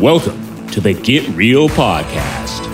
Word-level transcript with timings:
Welcome 0.00 0.66
to 0.72 0.82
the 0.82 0.92
Get 0.92 1.26
Real 1.28 1.70
Podcast, 1.70 2.68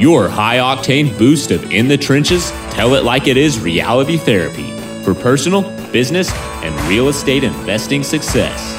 your 0.00 0.26
high 0.26 0.56
octane 0.56 1.16
boost 1.18 1.50
of 1.50 1.70
in 1.70 1.86
the 1.86 1.98
trenches, 1.98 2.50
tell 2.70 2.94
it 2.94 3.04
like 3.04 3.26
it 3.26 3.36
is 3.36 3.60
reality 3.60 4.16
therapy 4.16 4.70
for 5.02 5.12
personal, 5.12 5.60
business, 5.92 6.32
and 6.62 6.74
real 6.88 7.10
estate 7.10 7.44
investing 7.44 8.02
success. 8.02 8.72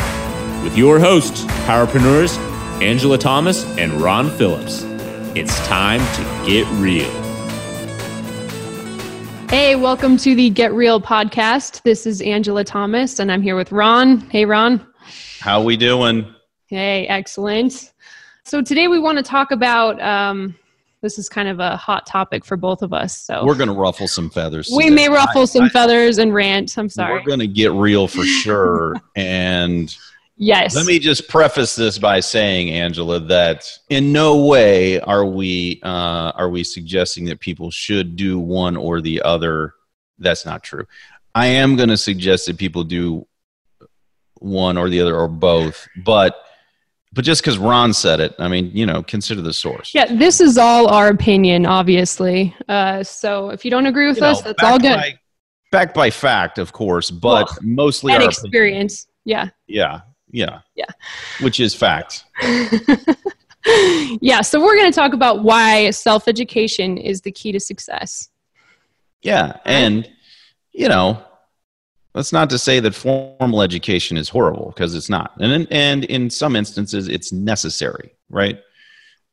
With 0.63 0.75
your 0.75 0.99
hosts, 0.99 1.43
powerpreneurs 1.67 2.35
Angela 2.81 3.19
Thomas 3.19 3.63
and 3.77 3.93
Ron 4.01 4.35
Phillips. 4.37 4.81
It's 5.35 5.55
time 5.67 5.99
to 5.99 6.49
get 6.49 6.65
real. 6.79 7.11
Hey, 9.51 9.75
welcome 9.75 10.17
to 10.17 10.33
the 10.33 10.49
Get 10.49 10.73
Real 10.73 10.99
podcast. 10.99 11.83
This 11.83 12.07
is 12.07 12.21
Angela 12.23 12.63
Thomas, 12.63 13.19
and 13.19 13.31
I'm 13.31 13.43
here 13.43 13.55
with 13.55 13.71
Ron. 13.71 14.21
Hey, 14.31 14.45
Ron. 14.45 14.83
How 15.41 15.61
we 15.61 15.77
doing? 15.77 16.33
Hey, 16.67 17.07
excellent. 17.07 17.93
So 18.43 18.61
today 18.61 18.89
we 18.89 18.99
want 18.99 19.17
to 19.17 19.23
talk 19.23 19.51
about. 19.51 20.01
Um, 20.01 20.53
this 21.01 21.17
is 21.17 21.29
kind 21.29 21.47
of 21.47 21.61
a 21.61 21.77
hot 21.77 22.05
topic 22.05 22.43
for 22.43 22.57
both 22.57 22.81
of 22.81 22.91
us. 22.91 23.17
So 23.17 23.45
we're 23.45 23.55
going 23.55 23.69
to 23.69 23.73
ruffle 23.73 24.07
some 24.07 24.29
feathers. 24.29 24.69
We 24.75 24.85
today. 24.85 24.95
may 24.95 25.09
ruffle 25.09 25.43
I- 25.43 25.45
some 25.45 25.63
I- 25.65 25.69
feathers 25.69 26.17
and 26.17 26.33
rant. 26.33 26.77
I'm 26.77 26.89
sorry. 26.89 27.13
We're 27.13 27.25
going 27.25 27.39
to 27.39 27.47
get 27.47 27.71
real 27.71 28.05
for 28.05 28.23
sure. 28.23 28.95
and 29.15 29.95
yes. 30.35 30.75
let 30.75 30.85
me 30.85 30.99
just 30.99 31.29
preface 31.29 31.73
this 31.73 31.97
by 31.97 32.19
saying, 32.19 32.69
Angela, 32.71 33.21
that 33.21 33.65
in 33.89 34.11
no 34.11 34.45
way 34.45 34.99
are 34.99 35.25
we 35.25 35.79
uh, 35.83 36.33
are 36.35 36.49
we 36.49 36.65
suggesting 36.65 37.23
that 37.25 37.39
people 37.39 37.71
should 37.71 38.17
do 38.17 38.39
one 38.39 38.75
or 38.75 38.99
the 38.99 39.21
other. 39.21 39.73
That's 40.19 40.45
not 40.45 40.63
true. 40.63 40.85
I 41.33 41.45
am 41.45 41.77
going 41.77 41.89
to 41.89 41.97
suggest 41.97 42.47
that 42.47 42.57
people 42.57 42.83
do 42.83 43.25
one 44.39 44.77
or 44.77 44.89
the 44.89 44.99
other 44.99 45.15
or 45.15 45.29
both, 45.29 45.87
but 46.03 46.43
but 47.13 47.23
just 47.23 47.41
because 47.41 47.57
Ron 47.57 47.93
said 47.93 48.19
it, 48.19 48.35
I 48.37 48.47
mean, 48.47 48.71
you 48.73 48.85
know, 48.85 49.01
consider 49.01 49.41
the 49.41 49.53
source. 49.53 49.93
Yeah, 49.93 50.13
this 50.13 50.41
is 50.41 50.57
all 50.57 50.87
our 50.87 51.07
opinion, 51.07 51.65
obviously. 51.65 52.55
Uh, 52.67 53.03
so 53.03 53.49
if 53.49 53.63
you 53.63 53.71
don't 53.71 53.85
agree 53.85 54.07
with 54.07 54.17
You 54.17 54.23
know, 54.23 54.31
us, 54.31 54.41
that's 54.41 54.61
all 54.61 54.77
backed 54.77 54.81
good. 54.83 54.95
By, 54.95 55.19
backed 55.71 55.95
by 55.95 56.09
fact, 56.09 56.57
of 56.57 56.73
course, 56.73 57.09
but 57.09 57.47
Well, 57.47 57.57
mostly 57.61 58.13
and 58.13 58.23
our 58.23 58.29
experience. 58.29 59.07
Yeah. 59.25 59.49
Yeah, 59.67 60.01
yeah, 60.31 60.59
Yeah. 60.75 60.85
Which 61.41 61.59
is 61.59 61.73
fact. 61.73 62.25
yeah. 64.21 64.41
So 64.41 64.59
we're 64.61 64.75
going 64.75 64.91
to 64.91 64.95
talk 64.95 65.13
about 65.13 65.43
why 65.43 65.89
self 65.91 66.27
education 66.27 66.97
is 66.97 67.21
the 67.21 67.31
key 67.31 67.51
to 67.53 67.59
success. 67.59 68.29
Yeah, 69.21 69.57
and 69.65 70.09
you 70.71 70.87
know, 70.87 71.23
that's 72.17 72.33
not 72.33 72.49
to 72.49 72.57
say 72.57 72.79
that 72.79 72.93
formal 72.95 73.61
education 73.61 74.17
is 74.17 74.29
horrible 74.29 74.73
because 74.75 74.95
it's 74.95 75.09
not, 75.09 75.33
and 75.39 75.51
in, 75.51 75.67
and 75.71 76.03
in 76.05 76.29
some 76.29 76.55
instances, 76.55 77.07
it's 77.07 77.31
necessary. 77.31 78.13
Right? 78.29 78.59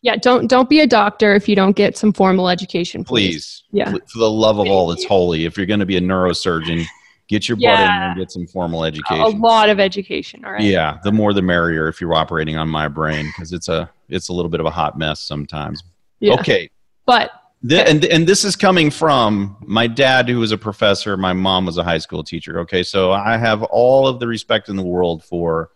Yeah. 0.02 0.16
Don't 0.16 0.46
don't 0.46 0.68
be 0.68 0.80
a 0.80 0.86
doctor 0.86 1.34
if 1.34 1.48
you 1.48 1.56
don't 1.56 1.74
get 1.74 1.96
some 1.96 2.12
formal 2.12 2.48
education. 2.48 3.04
Please. 3.04 3.34
Please, 3.34 3.62
Yeah. 3.72 3.90
for 3.90 4.18
the 4.18 4.30
love 4.30 4.58
of 4.58 4.68
all 4.68 4.88
that's 4.88 5.04
holy, 5.04 5.46
if 5.46 5.56
you're 5.56 5.66
going 5.66 5.80
to 5.80 5.86
be 5.86 5.96
a 5.96 6.00
neurosurgeon, 6.00 6.84
get 7.28 7.48
your 7.48 7.56
butt 7.56 7.80
in 7.80 7.88
and 7.88 8.18
get 8.18 8.30
some 8.30 8.46
formal 8.46 8.84
education. 8.84 9.24
A 9.24 9.28
lot 9.28 9.70
of 9.70 9.80
education. 9.80 10.44
All 10.44 10.52
right. 10.52 10.60
Yeah, 10.62 10.98
the 11.02 11.10
more 11.10 11.32
the 11.32 11.42
merrier 11.42 11.88
if 11.88 12.00
you're 12.00 12.14
operating 12.14 12.56
on 12.58 12.68
my 12.68 12.86
brain 12.86 13.26
because 13.26 13.52
it's 13.52 13.68
a 13.68 13.90
it's 14.10 14.28
a 14.28 14.32
little 14.32 14.50
bit 14.50 14.60
of 14.60 14.66
a 14.66 14.70
hot 14.70 14.98
mess 14.98 15.20
sometimes. 15.20 15.82
Yeah. 16.20 16.34
Okay, 16.34 16.68
But 17.06 17.30
Th- 17.68 17.86
and 17.88 18.04
and 18.04 18.26
this 18.26 18.44
is 18.44 18.56
coming 18.56 18.90
from 18.90 19.56
my 19.60 19.86
dad 19.86 20.28
who 20.28 20.38
was 20.40 20.52
a 20.52 20.58
professor 20.58 21.16
my 21.16 21.32
mom 21.32 21.64
was 21.66 21.78
a 21.78 21.84
high 21.84 21.98
school 21.98 22.22
teacher 22.22 22.60
okay 22.60 22.82
so 22.82 23.12
i 23.12 23.36
have 23.38 23.62
all 23.62 24.06
of 24.06 24.20
the 24.20 24.26
respect 24.26 24.68
in 24.68 24.76
the 24.76 24.82
world 24.84 25.24
for 25.24 25.70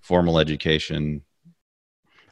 formal 0.00 0.38
education 0.38 1.22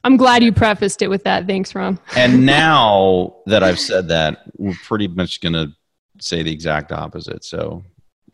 I'm 0.05 0.17
glad 0.17 0.45
you 0.45 0.53
prefaced 0.53 1.03
it 1.03 1.09
with 1.09 1.25
that. 1.25 1.48
Thanks, 1.48 1.75
Ron. 1.75 1.98
and 2.17 2.47
now 2.47 3.37
that 3.47 3.62
i've 3.62 3.81
said 3.81 4.09
that 4.09 4.42
we're 4.57 4.75
pretty 4.84 5.08
much 5.08 5.41
going 5.41 5.53
to 5.55 5.73
say 6.20 6.42
the 6.42 6.53
exact 6.53 6.92
opposite 6.92 7.45
so 7.45 7.83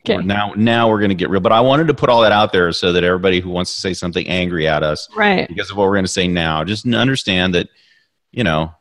Okay. 0.05 0.17
now 0.25 0.53
now 0.57 0.89
we're 0.91 0.99
going 0.99 1.11
to 1.11 1.15
get 1.15 1.31
real 1.31 1.41
but 1.41 1.53
i 1.53 1.61
wanted 1.61 1.87
to 1.87 1.95
put 1.95 2.09
all 2.11 2.23
that 2.23 2.33
out 2.33 2.53
there 2.53 2.73
so 2.73 2.93
that 2.93 3.05
everybody 3.05 3.39
who 3.41 3.51
wants 3.51 3.73
to 3.75 3.81
say 3.81 3.95
something 3.95 4.27
angry 4.27 4.67
at 4.67 4.83
us 4.83 5.09
Right. 5.15 5.47
because 5.47 5.71
of 5.71 5.77
what 5.77 5.85
we're 5.85 5.95
going 5.95 6.05
to 6.05 6.11
say 6.11 6.27
now 6.27 6.65
just 6.65 6.87
understand 6.93 7.55
that 7.55 7.69
you 8.33 8.43
know 8.43 8.73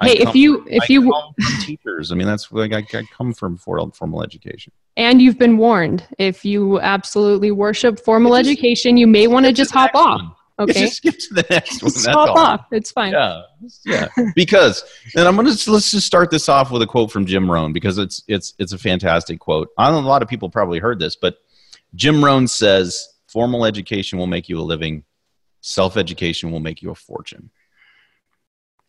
Hey, 0.00 0.18
if 0.18 0.34
you 0.34 0.64
if 0.68 0.82
I 0.84 0.86
you 0.92 1.12
teachers. 1.62 2.12
I 2.12 2.14
mean, 2.14 2.26
that's 2.28 2.50
like 2.52 2.72
I, 2.72 2.78
I 2.98 3.02
come 3.16 3.32
from 3.32 3.56
for- 3.56 3.90
formal 3.92 4.22
education. 4.22 4.72
and 4.96 5.20
you've 5.20 5.38
been 5.38 5.56
warned, 5.58 6.06
if 6.18 6.44
you 6.44 6.78
absolutely 6.80 7.50
worship 7.50 7.98
formal 8.04 8.32
Just- 8.36 8.48
education, 8.48 8.96
you 8.96 9.06
may 9.06 9.26
want 9.26 9.46
to 9.46 9.52
just 9.52 9.70
hop 9.72 9.90
off. 9.94 10.20
one. 10.20 10.32
Okay. 10.60 10.72
Just 10.86 10.96
skip 10.96 11.16
to 11.16 11.34
the 11.34 11.46
next 11.50 11.82
one. 11.82 11.92
Just 11.92 12.06
That's 12.06 12.16
hop 12.16 12.30
all. 12.30 12.38
off. 12.38 12.66
It's 12.72 12.90
fine. 12.90 13.12
Yeah, 13.12 13.42
yeah. 13.86 14.08
Because, 14.34 14.82
and 15.14 15.28
I'm 15.28 15.36
gonna 15.36 15.50
let's 15.50 15.90
just 15.92 16.00
start 16.06 16.30
this 16.32 16.48
off 16.48 16.72
with 16.72 16.82
a 16.82 16.86
quote 16.86 17.12
from 17.12 17.26
Jim 17.26 17.48
Rohn 17.48 17.72
because 17.72 17.96
it's 17.98 18.24
it's 18.26 18.54
it's 18.58 18.72
a 18.72 18.78
fantastic 18.78 19.38
quote. 19.38 19.68
I 19.78 19.88
don't 19.88 20.02
know 20.02 20.08
a 20.08 20.10
lot 20.10 20.20
of 20.22 20.28
people 20.28 20.50
probably 20.50 20.80
heard 20.80 20.98
this, 20.98 21.14
but 21.14 21.36
Jim 21.94 22.24
Rohn 22.24 22.48
says, 22.48 23.08
"Formal 23.28 23.64
education 23.66 24.18
will 24.18 24.26
make 24.26 24.48
you 24.48 24.58
a 24.58 24.62
living. 24.62 25.04
Self 25.60 25.96
education 25.96 26.50
will 26.50 26.58
make 26.60 26.82
you 26.82 26.90
a 26.90 26.94
fortune." 26.96 27.50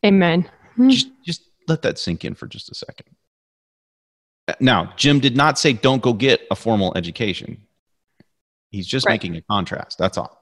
Amen. 0.03 0.49
Hmm. 0.79 0.89
Just 0.89 1.09
just 1.25 1.41
let 1.67 1.81
that 1.81 1.99
sink 1.99 2.23
in 2.23 2.35
for 2.35 2.47
just 2.47 2.71
a 2.71 2.75
second. 2.75 3.07
Now, 4.61 4.93
Jim 4.95 5.19
did 5.19 5.35
not 5.35 5.59
say 5.59 5.73
don't 5.73 6.01
go 6.01 6.13
get 6.13 6.47
a 6.49 6.55
formal 6.55 6.93
education. 6.95 7.61
He's 8.71 8.87
just 8.87 9.05
Right. 9.05 9.13
making 9.13 9.35
a 9.35 9.41
contrast. 9.41 9.97
That's 9.97 10.17
all. 10.17 10.41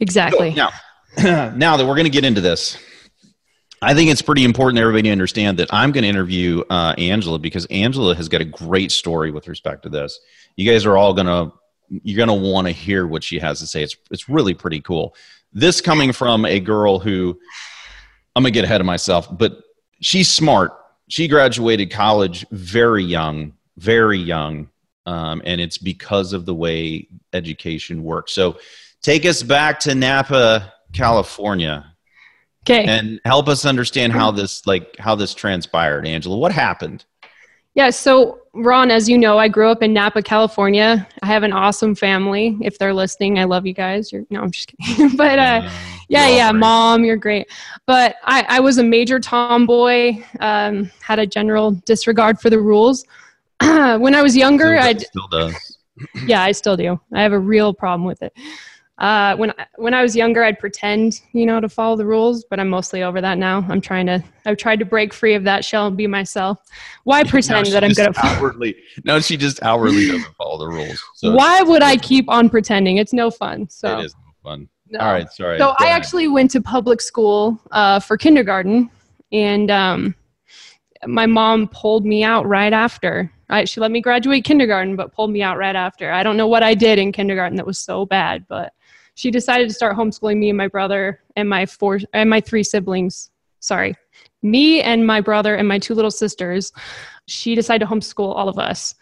Exactly. 0.00 0.54
So, 0.54 0.68
now, 1.16 1.50
now 1.56 1.76
that 1.76 1.86
we're 1.86 1.94
going 1.94 2.04
to 2.06 2.10
get 2.10 2.24
into 2.24 2.40
this, 2.40 2.76
I 3.80 3.94
think 3.94 4.10
it's 4.10 4.20
pretty 4.20 4.44
important 4.44 4.80
everybody 4.80 5.10
understand 5.10 5.58
that 5.58 5.72
I'm 5.72 5.92
going 5.92 6.02
to 6.02 6.08
interview 6.08 6.62
uh, 6.70 6.94
Angela 6.98 7.38
because 7.38 7.66
Angela 7.66 8.16
has 8.16 8.28
got 8.28 8.40
a 8.40 8.44
great 8.44 8.90
story 8.90 9.30
with 9.30 9.46
respect 9.46 9.84
to 9.84 9.88
this. 9.88 10.18
You 10.56 10.68
guys 10.70 10.84
are 10.86 10.96
all 10.96 11.14
going 11.14 11.26
to 11.28 11.52
you're 12.02 12.16
going 12.16 12.28
to 12.28 12.48
want 12.50 12.66
to 12.66 12.72
hear 12.72 13.06
what 13.06 13.22
she 13.22 13.38
has 13.38 13.60
to 13.60 13.66
say. 13.66 13.82
It's 13.82 13.96
it's 14.10 14.28
really 14.28 14.54
pretty 14.54 14.80
cool. 14.80 15.14
This 15.52 15.80
coming 15.80 16.12
from 16.12 16.44
a 16.44 16.58
girl 16.58 16.98
who 16.98 17.38
I'm 18.36 18.42
going 18.42 18.52
to 18.52 18.56
get 18.56 18.64
ahead 18.64 18.80
of 18.80 18.86
myself, 18.86 19.28
but 19.36 19.58
she's 20.00 20.30
smart. 20.30 20.72
She 21.08 21.28
graduated 21.28 21.90
college 21.90 22.46
very 22.50 23.04
young, 23.04 23.52
very 23.76 24.18
young, 24.18 24.68
um, 25.06 25.42
and 25.44 25.60
it's 25.60 25.78
because 25.78 26.32
of 26.32 26.46
the 26.46 26.54
way 26.54 27.08
education 27.32 28.02
works. 28.02 28.32
So 28.32 28.58
take 29.02 29.24
us 29.26 29.42
back 29.42 29.80
to 29.80 29.94
Napa, 29.94 30.72
California, 30.92 31.92
Okay. 32.66 32.84
and 32.86 33.20
help 33.26 33.48
us 33.48 33.66
understand 33.66 34.12
how 34.14 34.30
this 34.30 34.66
like 34.66 34.96
how 34.98 35.14
this 35.14 35.34
transpired. 35.34 36.06
Angela, 36.06 36.38
what 36.38 36.52
happened? 36.52 37.04
Yeah. 37.74 37.90
So, 37.90 38.40
Ron, 38.52 38.90
as 38.90 39.08
you 39.08 39.18
know, 39.18 39.36
I 39.36 39.48
grew 39.48 39.68
up 39.68 39.82
in 39.82 39.92
Napa, 39.92 40.22
California. 40.22 41.06
I 41.22 41.26
have 41.26 41.42
an 41.42 41.52
awesome 41.52 41.94
family. 41.94 42.56
If 42.60 42.78
they're 42.78 42.94
listening, 42.94 43.38
I 43.38 43.44
love 43.44 43.66
you 43.66 43.74
guys. 43.74 44.12
You're, 44.12 44.24
no, 44.30 44.42
I'm 44.42 44.50
just 44.50 44.72
kidding. 44.76 45.16
but 45.16 45.38
uh, 45.38 45.68
yeah, 46.08 46.28
yeah, 46.28 46.50
great. 46.52 46.60
mom, 46.60 47.04
you're 47.04 47.16
great. 47.16 47.48
But 47.86 48.16
I, 48.22 48.46
I 48.48 48.60
was 48.60 48.78
a 48.78 48.84
major 48.84 49.18
tomboy. 49.18 50.22
Um, 50.38 50.90
had 51.02 51.18
a 51.18 51.26
general 51.26 51.72
disregard 51.72 52.40
for 52.40 52.48
the 52.48 52.60
rules. 52.60 53.04
when 53.60 54.14
I 54.14 54.22
was 54.22 54.36
younger, 54.36 54.78
I 54.78 54.94
still 54.94 55.28
does. 55.28 55.78
yeah, 56.26 56.42
I 56.42 56.52
still 56.52 56.76
do. 56.76 57.00
I 57.12 57.22
have 57.22 57.32
a 57.32 57.38
real 57.38 57.74
problem 57.74 58.06
with 58.06 58.22
it. 58.22 58.32
Uh, 58.98 59.34
when 59.36 59.50
I- 59.50 59.66
when 59.76 59.92
I 59.92 60.02
was 60.02 60.14
younger, 60.14 60.44
I'd 60.44 60.58
pretend, 60.60 61.20
you 61.32 61.46
know, 61.46 61.60
to 61.60 61.68
follow 61.68 61.96
the 61.96 62.06
rules, 62.06 62.44
but 62.48 62.60
I'm 62.60 62.68
mostly 62.68 63.02
over 63.02 63.20
that 63.20 63.38
now. 63.38 63.66
I'm 63.68 63.80
trying 63.80 64.06
to. 64.06 64.22
I've 64.46 64.56
tried 64.56 64.78
to 64.78 64.84
break 64.84 65.12
free 65.12 65.34
of 65.34 65.42
that 65.44 65.64
shell 65.64 65.88
and 65.88 65.96
be 65.96 66.06
myself. 66.06 66.58
Why 67.02 67.24
pretend 67.24 67.66
that 67.66 67.82
I'm 67.82 67.90
good 67.90 68.06
at? 68.16 68.24
outwardly. 68.24 68.76
No, 69.04 69.18
she 69.18 69.36
just 69.36 69.60
outwardly 69.64 70.06
doesn't 70.06 70.34
follow 70.36 70.58
the 70.58 70.68
rules. 70.68 71.02
So 71.16 71.34
Why 71.34 71.60
would 71.62 71.82
I 71.82 71.96
keep 71.96 72.28
on 72.28 72.48
pretending? 72.48 72.98
It's 72.98 73.12
no 73.12 73.32
fun. 73.32 73.68
So 73.68 73.98
it 73.98 74.04
is 74.04 74.14
no 74.14 74.50
fun. 74.50 74.68
no. 74.90 75.00
All 75.00 75.12
right, 75.12 75.28
sorry. 75.32 75.58
So 75.58 75.74
I 75.80 75.88
actually 75.88 76.28
went 76.28 76.52
to 76.52 76.60
public 76.60 77.00
school 77.00 77.60
uh, 77.72 77.98
for 77.98 78.16
kindergarten, 78.16 78.90
and 79.32 79.72
um, 79.72 80.14
my 81.04 81.26
mom 81.26 81.66
pulled 81.66 82.06
me 82.06 82.22
out 82.22 82.46
right 82.46 82.72
after. 82.72 83.28
I, 83.50 83.64
she 83.64 83.80
let 83.80 83.90
me 83.90 84.00
graduate 84.00 84.44
kindergarten, 84.44 84.94
but 84.94 85.12
pulled 85.12 85.30
me 85.30 85.42
out 85.42 85.58
right 85.58 85.76
after. 85.76 86.12
I 86.12 86.22
don't 86.22 86.36
know 86.36 86.46
what 86.46 86.62
I 86.62 86.74
did 86.74 86.98
in 87.00 87.10
kindergarten 87.10 87.56
that 87.56 87.66
was 87.66 87.78
so 87.78 88.06
bad, 88.06 88.46
but 88.48 88.72
she 89.14 89.30
decided 89.30 89.68
to 89.68 89.74
start 89.74 89.96
homeschooling 89.96 90.38
me 90.38 90.48
and 90.50 90.58
my 90.58 90.68
brother 90.68 91.20
and 91.36 91.48
my 91.48 91.66
four 91.66 92.00
and 92.12 92.28
my 92.28 92.40
three 92.40 92.62
siblings. 92.62 93.30
Sorry, 93.60 93.94
me 94.42 94.82
and 94.82 95.06
my 95.06 95.20
brother 95.20 95.54
and 95.54 95.66
my 95.66 95.78
two 95.78 95.94
little 95.94 96.10
sisters. 96.10 96.72
She 97.26 97.54
decided 97.54 97.86
to 97.86 97.92
homeschool 97.92 98.34
all 98.34 98.48
of 98.48 98.58
us. 98.58 98.94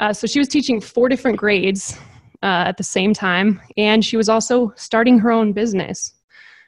Uh, 0.00 0.12
so 0.12 0.26
she 0.26 0.38
was 0.38 0.48
teaching 0.48 0.80
four 0.80 1.08
different 1.08 1.36
grades 1.36 1.96
uh, 2.42 2.64
at 2.66 2.76
the 2.76 2.84
same 2.84 3.12
time, 3.12 3.60
and 3.76 4.04
she 4.04 4.16
was 4.16 4.28
also 4.28 4.72
starting 4.76 5.18
her 5.18 5.30
own 5.30 5.52
business. 5.52 6.14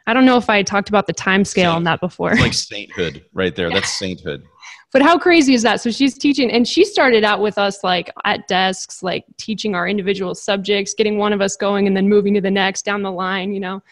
I 0.06 0.12
don't 0.12 0.24
know 0.24 0.36
if 0.36 0.50
I 0.50 0.62
talked 0.62 0.88
about 0.88 1.06
the 1.06 1.12
time 1.12 1.44
scale 1.44 1.72
on 1.72 1.84
that 1.84 2.00
before. 2.00 2.32
It's 2.32 2.40
like 2.40 2.54
sainthood 2.54 3.24
right 3.32 3.54
there. 3.54 3.70
That's 3.70 3.92
sainthood. 3.98 4.44
But 4.92 5.02
how 5.02 5.18
crazy 5.18 5.54
is 5.54 5.62
that? 5.62 5.80
So 5.80 5.90
she's 5.90 6.18
teaching, 6.18 6.50
and 6.50 6.66
she 6.66 6.84
started 6.84 7.24
out 7.24 7.40
with 7.40 7.58
us 7.58 7.84
like 7.84 8.10
at 8.24 8.46
desks, 8.48 9.02
like 9.02 9.24
teaching 9.36 9.74
our 9.74 9.86
individual 9.86 10.34
subjects, 10.34 10.94
getting 10.94 11.18
one 11.18 11.32
of 11.32 11.40
us 11.40 11.56
going, 11.56 11.86
and 11.86 11.96
then 11.96 12.08
moving 12.08 12.34
to 12.34 12.40
the 12.40 12.50
next 12.50 12.84
down 12.84 13.02
the 13.02 13.12
line, 13.12 13.52
you 13.52 13.60
know. 13.60 13.82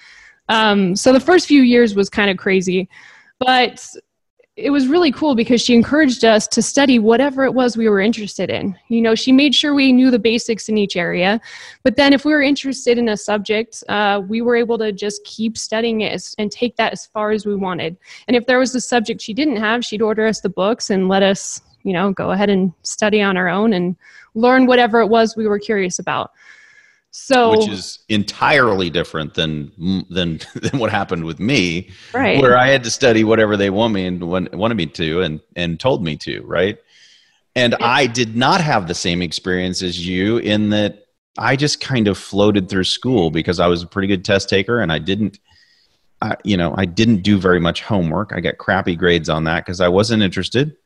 Um, 0.49 0.97
so 0.97 1.13
the 1.13 1.21
first 1.21 1.47
few 1.47 1.63
years 1.63 1.95
was 1.95 2.09
kind 2.09 2.31
of 2.31 2.37
crazy, 2.37 2.89
but 3.39 3.87
it 4.59 4.71
was 4.71 4.89
really 4.89 5.13
cool 5.13 5.37
because 5.37 5.63
she 5.63 5.73
encouraged 5.73 6.25
us 6.25 6.49
to 6.49 6.61
study 6.61 6.99
whatever 6.99 7.45
it 7.45 7.55
was 7.55 7.77
we 7.77 7.89
were 7.89 8.01
interested 8.01 8.51
in. 8.51 8.77
You 8.89 9.01
know, 9.01 9.15
she 9.15 9.31
made 9.31 9.55
sure 9.55 9.73
we 9.73 9.93
knew 9.93 10.11
the 10.11 10.19
basics 10.19 10.69
in 10.69 10.77
each 10.77 10.97
area, 10.97 11.41
but 11.85 11.95
then 11.95 12.13
if 12.13 12.25
we 12.25 12.33
were 12.33 12.43
interested 12.43 12.99
in 12.99 13.09
a 13.09 13.17
subject, 13.17 13.85
uh, 13.89 14.21
we 14.29 14.43
were 14.43 14.57
able 14.57 14.77
to 14.79 14.91
just 14.91 15.23
keep 15.25 15.57
studying 15.57 16.01
it 16.01 16.35
and 16.39 16.51
take 16.51 16.75
that 16.75 16.93
as 16.93 17.07
far 17.07 17.31
as 17.31 17.47
we 17.47 17.55
wanted. 17.55 17.97
And 18.27 18.37
if 18.37 18.47
there 18.47 18.59
was 18.59 18.75
a 18.75 18.81
subject 18.81 19.23
she 19.23 19.33
didn't 19.33 19.59
have, 19.59 19.85
she'd 19.85 20.03
order 20.03 20.27
us 20.27 20.41
the 20.41 20.49
books 20.49 20.91
and 20.91 21.07
let 21.07 21.23
us, 21.23 21.63
you 21.85 21.93
know, 21.93 22.13
go 22.13 22.33
ahead 22.33 22.51
and 22.51 22.73
study 22.83 23.23
on 23.23 23.37
our 23.37 23.49
own 23.49 23.73
and 23.73 23.95
learn 24.35 24.67
whatever 24.67 25.01
it 25.01 25.07
was 25.07 25.37
we 25.37 25.47
were 25.47 25.61
curious 25.61 26.01
about. 26.01 26.33
So, 27.11 27.51
which 27.51 27.69
is 27.69 28.01
entirely 28.09 28.91
different 28.91 29.35
than 29.35 29.73
than 30.11 30.41
than 30.55 30.79
what 30.79 30.91
happened 30.91 31.25
with 31.25 31.41
me, 31.41 31.91
right? 32.13 32.41
Where 32.41 32.57
I 32.57 32.69
had 32.69 32.85
to 32.85 32.91
study 32.91 33.25
whatever 33.25 33.57
they 33.57 33.71
want 33.71 33.95
me 33.95 34.07
and 34.07 34.23
wanted 34.23 34.77
me 34.77 34.87
to, 34.87 35.23
and 35.23 35.41
and 35.57 35.81
told 35.81 36.05
me 36.05 36.17
to, 36.19 36.43
right? 36.43 36.79
And 37.57 37.75
yeah. 37.79 37.87
I 37.87 38.07
did 38.07 38.37
not 38.37 38.61
have 38.61 38.87
the 38.87 38.95
same 38.95 39.23
experience 39.23 39.83
as 39.83 40.07
you 40.07 40.39
in 40.39 40.71
that 40.71 41.07
I 41.39 41.57
just 41.57 41.81
kind 41.81 42.09
of 42.09 42.19
floated 42.19 42.69
through 42.69 42.85
school 42.85 43.31
because 43.31 43.59
I 43.59 43.67
was 43.69 43.83
a 43.83 43.87
pretty 43.87 44.09
good 44.09 44.25
test 44.25 44.49
taker, 44.49 44.81
and 44.81 44.93
I 44.93 44.99
didn't, 44.99 45.39
I, 46.21 46.37
you 46.45 46.57
know, 46.57 46.75
I 46.77 46.85
didn't 46.85 47.23
do 47.23 47.39
very 47.39 47.61
much 47.61 47.83
homework. 47.83 48.33
I 48.35 48.41
got 48.41 48.59
crappy 48.59 48.97
grades 48.97 49.29
on 49.29 49.45
that 49.45 49.65
because 49.65 49.81
I 49.81 49.89
wasn't 49.89 50.23
interested, 50.23 50.77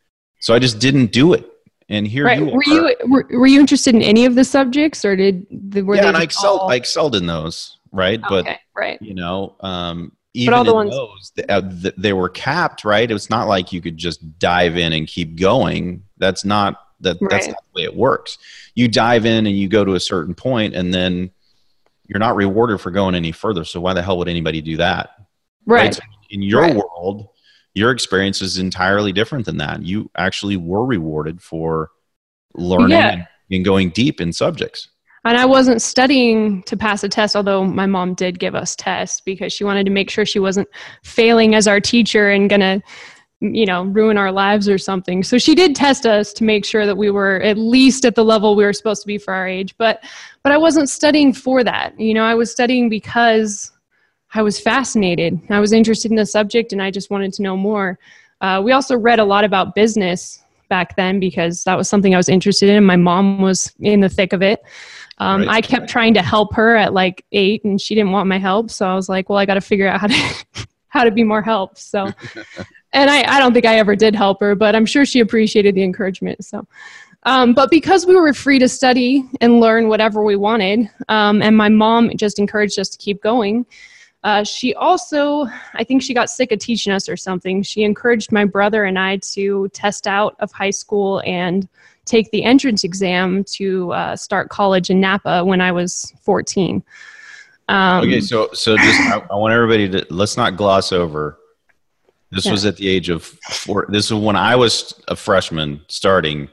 so 0.40 0.54
I 0.54 0.60
just 0.60 0.78
didn't 0.78 1.12
do 1.12 1.32
it 1.32 1.48
and 1.92 2.06
here 2.06 2.24
right. 2.24 2.40
you 2.40 2.46
were 2.46 2.62
you 2.64 2.94
were, 3.08 3.26
were, 3.38 3.46
you 3.46 3.60
interested 3.60 3.94
in 3.94 4.02
any 4.02 4.24
of 4.24 4.34
the 4.34 4.44
subjects 4.44 5.04
or 5.04 5.14
did 5.14 5.46
were 5.86 5.94
yeah 5.94 6.08
and 6.08 6.16
i 6.16 6.22
excelled 6.22 6.60
all... 6.62 6.70
i 6.70 6.74
excelled 6.74 7.14
in 7.14 7.26
those 7.26 7.78
right? 7.92 8.22
Okay, 8.24 8.28
but 8.28 8.58
right. 8.74 9.00
you 9.00 9.14
know 9.14 9.54
um 9.60 10.12
even 10.34 10.66
in 10.66 10.74
ones... 10.74 10.90
those 10.90 11.32
they, 11.36 11.44
uh, 11.44 11.62
they 11.98 12.12
were 12.12 12.28
capped 12.28 12.84
right? 12.84 13.10
It's 13.10 13.30
not 13.30 13.48
like 13.48 13.72
you 13.72 13.80
could 13.80 13.98
just 13.98 14.38
dive 14.38 14.78
in 14.78 14.94
and 14.94 15.06
keep 15.06 15.38
going. 15.38 16.02
That's 16.16 16.44
not 16.44 16.80
that 17.00 17.18
right. 17.20 17.30
that's 17.30 17.48
not 17.48 17.58
the 17.72 17.80
way 17.80 17.84
it 17.84 17.94
works. 17.94 18.38
You 18.74 18.88
dive 18.88 19.26
in 19.26 19.46
and 19.46 19.56
you 19.56 19.68
go 19.68 19.84
to 19.84 19.94
a 19.94 20.00
certain 20.00 20.34
point 20.34 20.74
and 20.74 20.92
then 20.92 21.30
you're 22.08 22.18
not 22.18 22.34
rewarded 22.34 22.80
for 22.80 22.90
going 22.90 23.14
any 23.14 23.32
further. 23.32 23.64
So 23.64 23.80
why 23.80 23.92
the 23.92 24.02
hell 24.02 24.18
would 24.18 24.28
anybody 24.28 24.62
do 24.62 24.78
that? 24.78 25.10
Right, 25.66 25.82
right? 25.82 25.94
So 25.94 26.02
in 26.30 26.42
your 26.42 26.62
right. 26.62 26.76
world 26.76 27.28
your 27.74 27.90
experience 27.90 28.42
is 28.42 28.58
entirely 28.58 29.12
different 29.12 29.46
than 29.46 29.56
that. 29.58 29.82
You 29.82 30.10
actually 30.16 30.56
were 30.56 30.84
rewarded 30.84 31.42
for 31.42 31.90
learning 32.54 32.90
yeah. 32.90 33.26
and 33.50 33.64
going 33.64 33.90
deep 33.90 34.20
in 34.20 34.32
subjects. 34.32 34.88
And 35.24 35.36
I 35.36 35.44
wasn't 35.44 35.80
studying 35.80 36.64
to 36.64 36.76
pass 36.76 37.04
a 37.04 37.08
test, 37.08 37.36
although 37.36 37.64
my 37.64 37.86
mom 37.86 38.14
did 38.14 38.40
give 38.40 38.54
us 38.54 38.74
tests 38.74 39.20
because 39.20 39.52
she 39.52 39.62
wanted 39.62 39.84
to 39.84 39.92
make 39.92 40.10
sure 40.10 40.26
she 40.26 40.40
wasn't 40.40 40.68
failing 41.04 41.54
as 41.54 41.68
our 41.68 41.80
teacher 41.80 42.30
and 42.30 42.50
gonna, 42.50 42.82
you 43.40 43.64
know, 43.64 43.84
ruin 43.84 44.18
our 44.18 44.32
lives 44.32 44.68
or 44.68 44.78
something. 44.78 45.22
So 45.22 45.38
she 45.38 45.54
did 45.54 45.76
test 45.76 46.06
us 46.06 46.32
to 46.34 46.44
make 46.44 46.64
sure 46.64 46.86
that 46.86 46.96
we 46.96 47.10
were 47.10 47.40
at 47.42 47.56
least 47.56 48.04
at 48.04 48.16
the 48.16 48.24
level 48.24 48.56
we 48.56 48.64
were 48.64 48.72
supposed 48.72 49.02
to 49.02 49.06
be 49.06 49.16
for 49.16 49.32
our 49.32 49.46
age. 49.46 49.76
But 49.78 50.02
but 50.42 50.50
I 50.50 50.56
wasn't 50.56 50.90
studying 50.90 51.32
for 51.32 51.62
that. 51.62 51.98
You 52.00 52.14
know, 52.14 52.24
I 52.24 52.34
was 52.34 52.50
studying 52.50 52.88
because 52.88 53.70
I 54.34 54.42
was 54.42 54.58
fascinated. 54.58 55.40
I 55.50 55.60
was 55.60 55.72
interested 55.72 56.10
in 56.10 56.16
the 56.16 56.26
subject 56.26 56.72
and 56.72 56.82
I 56.82 56.90
just 56.90 57.10
wanted 57.10 57.32
to 57.34 57.42
know 57.42 57.56
more. 57.56 57.98
Uh, 58.40 58.60
we 58.64 58.72
also 58.72 58.96
read 58.96 59.18
a 59.18 59.24
lot 59.24 59.44
about 59.44 59.74
business 59.74 60.42
back 60.68 60.96
then 60.96 61.20
because 61.20 61.64
that 61.64 61.76
was 61.76 61.88
something 61.88 62.14
I 62.14 62.16
was 62.16 62.28
interested 62.28 62.68
in. 62.70 62.76
And 62.76 62.86
my 62.86 62.96
mom 62.96 63.42
was 63.42 63.72
in 63.80 64.00
the 64.00 64.08
thick 64.08 64.32
of 64.32 64.42
it. 64.42 64.62
Um, 65.18 65.42
right. 65.42 65.56
I 65.56 65.60
kept 65.60 65.88
trying 65.88 66.14
to 66.14 66.22
help 66.22 66.54
her 66.54 66.74
at 66.76 66.94
like 66.94 67.24
eight 67.32 67.62
and 67.64 67.80
she 67.80 67.94
didn't 67.94 68.12
want 68.12 68.26
my 68.26 68.38
help. 68.38 68.70
So 68.70 68.86
I 68.86 68.94
was 68.94 69.08
like, 69.08 69.28
well, 69.28 69.38
I 69.38 69.44
got 69.44 69.54
to 69.54 69.60
figure 69.60 69.86
out 69.86 70.00
how 70.00 70.06
to, 70.06 70.44
how 70.88 71.04
to 71.04 71.10
be 71.10 71.24
more 71.24 71.42
help. 71.42 71.76
So, 71.76 72.06
and 72.92 73.10
I, 73.10 73.36
I 73.36 73.38
don't 73.38 73.52
think 73.52 73.66
I 73.66 73.78
ever 73.78 73.94
did 73.94 74.14
help 74.14 74.40
her, 74.40 74.54
but 74.54 74.74
I'm 74.74 74.86
sure 74.86 75.04
she 75.04 75.20
appreciated 75.20 75.74
the 75.74 75.82
encouragement. 75.82 76.44
So, 76.44 76.66
um, 77.24 77.52
but 77.52 77.70
because 77.70 78.06
we 78.06 78.16
were 78.16 78.32
free 78.32 78.58
to 78.58 78.68
study 78.68 79.24
and 79.40 79.60
learn 79.60 79.88
whatever 79.88 80.24
we 80.24 80.36
wanted, 80.36 80.90
um, 81.08 81.42
and 81.42 81.56
my 81.56 81.68
mom 81.68 82.10
just 82.16 82.38
encouraged 82.38 82.78
us 82.78 82.88
to 82.88 82.98
keep 82.98 83.22
going, 83.22 83.64
uh, 84.24 84.44
she 84.44 84.74
also, 84.74 85.46
I 85.74 85.82
think 85.84 86.02
she 86.02 86.14
got 86.14 86.30
sick 86.30 86.52
of 86.52 86.60
teaching 86.60 86.92
us 86.92 87.08
or 87.08 87.16
something. 87.16 87.62
She 87.62 87.82
encouraged 87.82 88.30
my 88.30 88.44
brother 88.44 88.84
and 88.84 88.98
I 88.98 89.16
to 89.32 89.68
test 89.70 90.06
out 90.06 90.36
of 90.38 90.52
high 90.52 90.70
school 90.70 91.22
and 91.26 91.68
take 92.04 92.30
the 92.30 92.44
entrance 92.44 92.84
exam 92.84 93.44
to 93.44 93.92
uh, 93.92 94.16
start 94.16 94.48
college 94.48 94.90
in 94.90 95.00
Napa 95.00 95.44
when 95.44 95.60
I 95.60 95.72
was 95.72 96.12
14. 96.22 96.82
Um, 97.68 98.04
okay, 98.04 98.20
so 98.20 98.48
so 98.52 98.76
just 98.76 99.00
I, 99.00 99.22
I, 99.30 99.36
want 99.36 99.54
everybody 99.54 99.88
to 99.88 100.06
let's 100.10 100.36
not 100.36 100.56
gloss 100.56 100.92
over. 100.92 101.38
This 102.30 102.44
yeah. 102.44 102.52
was 102.52 102.66
at 102.66 102.76
the 102.76 102.88
age 102.88 103.08
of 103.08 103.22
four. 103.22 103.86
This 103.88 104.06
is 104.06 104.14
when 104.14 104.36
I 104.36 104.56
was 104.56 105.00
a 105.08 105.14
freshman 105.14 105.80
starting. 105.88 106.48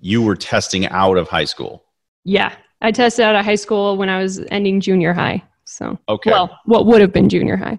You 0.00 0.22
were 0.22 0.36
testing 0.36 0.86
out 0.88 1.18
of 1.18 1.28
high 1.28 1.44
school. 1.44 1.84
Yeah, 2.24 2.54
I 2.80 2.92
tested 2.92 3.24
out 3.24 3.36
of 3.36 3.44
high 3.44 3.56
school 3.56 3.96
when 3.98 4.08
I 4.08 4.22
was 4.22 4.40
ending 4.50 4.80
junior 4.80 5.12
high. 5.12 5.42
So 5.68 5.98
okay, 6.08 6.30
well, 6.30 6.58
what 6.64 6.86
would 6.86 7.02
have 7.02 7.12
been 7.12 7.28
junior 7.28 7.56
high? 7.56 7.78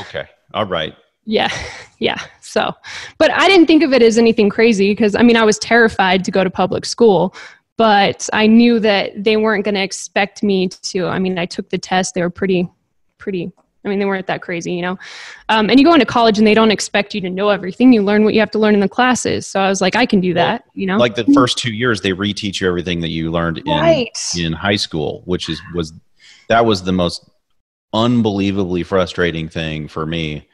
Okay, 0.00 0.24
all 0.54 0.66
right. 0.66 0.94
Yeah, 1.24 1.48
yeah. 1.98 2.18
So, 2.40 2.72
but 3.18 3.32
I 3.32 3.48
didn't 3.48 3.66
think 3.66 3.82
of 3.82 3.92
it 3.92 4.02
as 4.02 4.18
anything 4.18 4.48
crazy 4.48 4.92
because 4.92 5.16
I 5.16 5.22
mean 5.22 5.36
I 5.36 5.44
was 5.44 5.58
terrified 5.58 6.24
to 6.26 6.30
go 6.30 6.44
to 6.44 6.50
public 6.50 6.84
school, 6.84 7.34
but 7.76 8.28
I 8.32 8.46
knew 8.46 8.78
that 8.80 9.24
they 9.24 9.36
weren't 9.36 9.64
going 9.64 9.74
to 9.74 9.82
expect 9.82 10.44
me 10.44 10.68
to. 10.68 11.06
I 11.06 11.18
mean, 11.18 11.36
I 11.36 11.44
took 11.44 11.70
the 11.70 11.78
test; 11.78 12.14
they 12.14 12.22
were 12.22 12.30
pretty, 12.30 12.68
pretty. 13.18 13.50
I 13.84 13.88
mean, 13.88 13.98
they 13.98 14.06
weren't 14.06 14.28
that 14.28 14.40
crazy, 14.40 14.72
you 14.72 14.80
know. 14.80 14.96
Um, 15.48 15.68
and 15.68 15.78
you 15.78 15.84
go 15.84 15.92
into 15.92 16.06
college, 16.06 16.38
and 16.38 16.46
they 16.46 16.54
don't 16.54 16.70
expect 16.70 17.14
you 17.14 17.20
to 17.20 17.28
know 17.28 17.48
everything. 17.48 17.92
You 17.92 18.02
learn 18.02 18.24
what 18.24 18.32
you 18.32 18.40
have 18.40 18.50
to 18.52 18.60
learn 18.60 18.74
in 18.74 18.80
the 18.80 18.88
classes. 18.88 19.46
So 19.46 19.60
I 19.60 19.68
was 19.68 19.80
like, 19.80 19.96
I 19.96 20.06
can 20.06 20.20
do 20.20 20.34
that, 20.34 20.62
well, 20.66 20.72
you 20.74 20.86
know. 20.86 20.98
Like 20.98 21.16
the 21.16 21.26
first 21.34 21.58
two 21.58 21.72
years, 21.72 22.00
they 22.00 22.12
reteach 22.12 22.60
you 22.60 22.68
everything 22.68 23.00
that 23.00 23.10
you 23.10 23.32
learned 23.32 23.58
in 23.58 23.66
right. 23.66 24.16
in 24.38 24.52
high 24.52 24.76
school, 24.76 25.22
which 25.24 25.48
is 25.48 25.60
was 25.74 25.92
that 26.48 26.64
was 26.66 26.82
the 26.82 26.92
most 26.92 27.28
unbelievably 27.92 28.82
frustrating 28.82 29.48
thing 29.48 29.88
for 29.88 30.04
me. 30.04 30.48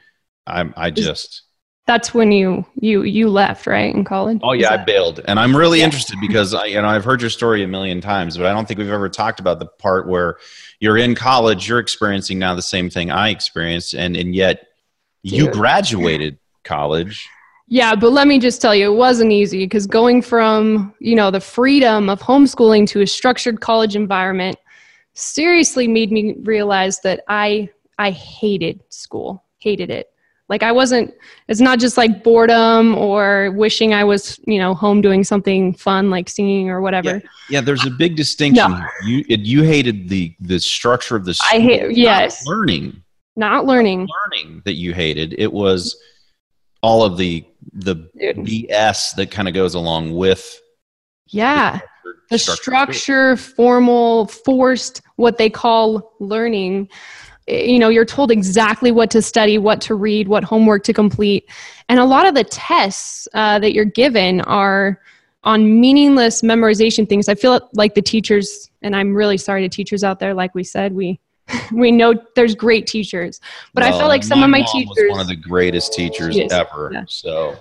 I, 0.47 0.71
I 0.77 0.91
just. 0.91 1.43
That's 1.87 2.13
when 2.13 2.31
you 2.31 2.65
you 2.75 3.01
you 3.03 3.27
left, 3.27 3.65
right, 3.65 3.93
in 3.93 4.03
college. 4.05 4.39
Oh 4.43 4.53
yeah, 4.53 4.69
that- 4.69 4.81
I 4.81 4.83
bailed, 4.85 5.19
and 5.25 5.39
I'm 5.39 5.55
really 5.55 5.79
yeah. 5.79 5.85
interested 5.85 6.17
because 6.21 6.53
I, 6.53 6.65
you 6.65 6.81
know 6.81 6.87
I've 6.87 7.03
heard 7.03 7.21
your 7.21 7.31
story 7.31 7.63
a 7.63 7.67
million 7.67 7.99
times, 8.01 8.37
but 8.37 8.45
I 8.45 8.53
don't 8.53 8.67
think 8.67 8.77
we've 8.77 8.89
ever 8.89 9.09
talked 9.09 9.39
about 9.39 9.59
the 9.59 9.65
part 9.65 10.07
where 10.07 10.37
you're 10.79 10.97
in 10.97 11.15
college, 11.15 11.67
you're 11.67 11.79
experiencing 11.79 12.37
now 12.37 12.53
the 12.53 12.61
same 12.61 12.89
thing 12.89 13.09
I 13.11 13.29
experienced, 13.29 13.93
and 13.95 14.15
and 14.15 14.35
yet 14.35 14.67
you 15.23 15.45
Dude. 15.45 15.53
graduated 15.53 16.37
college. 16.63 17.27
Yeah, 17.67 17.95
but 17.95 18.11
let 18.11 18.27
me 18.27 18.37
just 18.37 18.61
tell 18.61 18.75
you, 18.75 18.91
it 18.91 18.95
wasn't 18.95 19.31
easy 19.31 19.59
because 19.59 19.87
going 19.87 20.21
from 20.21 20.93
you 20.99 21.15
know 21.15 21.31
the 21.31 21.41
freedom 21.41 22.09
of 22.09 22.21
homeschooling 22.21 22.87
to 22.89 23.01
a 23.01 23.07
structured 23.07 23.59
college 23.59 23.95
environment 23.95 24.57
seriously 25.13 25.87
made 25.87 26.11
me 26.11 26.35
realize 26.43 26.99
that 27.01 27.23
I 27.27 27.69
I 27.97 28.11
hated 28.11 28.83
school, 28.89 29.43
hated 29.59 29.89
it. 29.89 30.07
Like 30.49 30.63
I 30.63 30.71
wasn't 30.71 31.13
it's 31.47 31.61
not 31.61 31.79
just 31.79 31.97
like 31.97 32.23
boredom 32.23 32.95
or 32.95 33.51
wishing 33.51 33.93
I 33.93 34.03
was, 34.03 34.39
you 34.45 34.59
know, 34.59 34.73
home 34.73 34.99
doing 34.99 35.23
something 35.23 35.73
fun 35.73 36.09
like 36.09 36.27
singing 36.27 36.69
or 36.69 36.81
whatever. 36.81 37.15
Yeah, 37.15 37.29
yeah 37.49 37.61
there's 37.61 37.85
a 37.85 37.89
big 37.89 38.15
distinction. 38.15 38.71
No. 38.71 38.85
You 39.05 39.23
you 39.29 39.63
hated 39.63 40.09
the 40.09 40.35
the 40.41 40.59
structure 40.59 41.15
of 41.15 41.23
the 41.23 41.33
school, 41.33 41.57
I 41.57 41.61
hate 41.61 41.95
yes. 41.95 42.45
Not 42.45 42.51
learning. 42.51 43.03
Not 43.37 43.65
learning. 43.65 44.09
Learning 44.25 44.61
that 44.65 44.73
you 44.73 44.93
hated. 44.93 45.35
It 45.37 45.51
was 45.51 45.95
all 46.81 47.03
of 47.03 47.17
the 47.17 47.45
the 47.73 47.95
Dude. 48.19 48.37
BS 48.37 49.15
that 49.15 49.31
kind 49.31 49.47
of 49.47 49.53
goes 49.53 49.75
along 49.75 50.13
with 50.15 50.59
yeah 51.27 51.79
the 52.29 52.37
structure, 52.37 53.35
formal, 53.35 54.27
forced, 54.27 55.01
what 55.15 55.37
they 55.37 55.49
call 55.49 56.13
learning. 56.19 56.89
You 57.47 57.79
know, 57.79 57.89
you're 57.89 58.05
told 58.05 58.31
exactly 58.31 58.91
what 58.91 59.09
to 59.11 59.21
study, 59.21 59.57
what 59.57 59.81
to 59.81 59.95
read, 59.95 60.27
what 60.27 60.43
homework 60.43 60.83
to 60.83 60.93
complete. 60.93 61.49
And 61.89 61.99
a 61.99 62.05
lot 62.05 62.25
of 62.25 62.35
the 62.35 62.43
tests 62.43 63.27
uh, 63.33 63.59
that 63.59 63.73
you're 63.73 63.85
given 63.85 64.41
are 64.41 65.01
on 65.43 65.79
meaningless 65.81 66.41
memorization 66.41 67.09
things. 67.09 67.27
I 67.27 67.35
feel 67.35 67.69
like 67.73 67.95
the 67.95 68.01
teachers, 68.01 68.69
and 68.81 68.95
I'm 68.95 69.13
really 69.13 69.37
sorry 69.37 69.61
to 69.61 69.69
teachers 69.69 70.03
out 70.03 70.19
there, 70.19 70.33
like 70.33 70.53
we 70.53 70.63
said, 70.63 70.93
we 70.93 71.19
we 71.73 71.91
know 71.91 72.13
there's 72.35 72.55
great 72.55 72.87
teachers, 72.87 73.41
but 73.73 73.83
well, 73.83 73.93
I 73.93 73.97
felt 73.97 74.09
like 74.09 74.23
some 74.23 74.43
of 74.43 74.49
my 74.49 74.63
teachers 74.71 75.11
one 75.11 75.19
of 75.19 75.27
the 75.27 75.35
greatest 75.35 75.93
teachers 75.93 76.37
ever. 76.37 76.91
Yeah. 76.93 77.03
So 77.07 77.57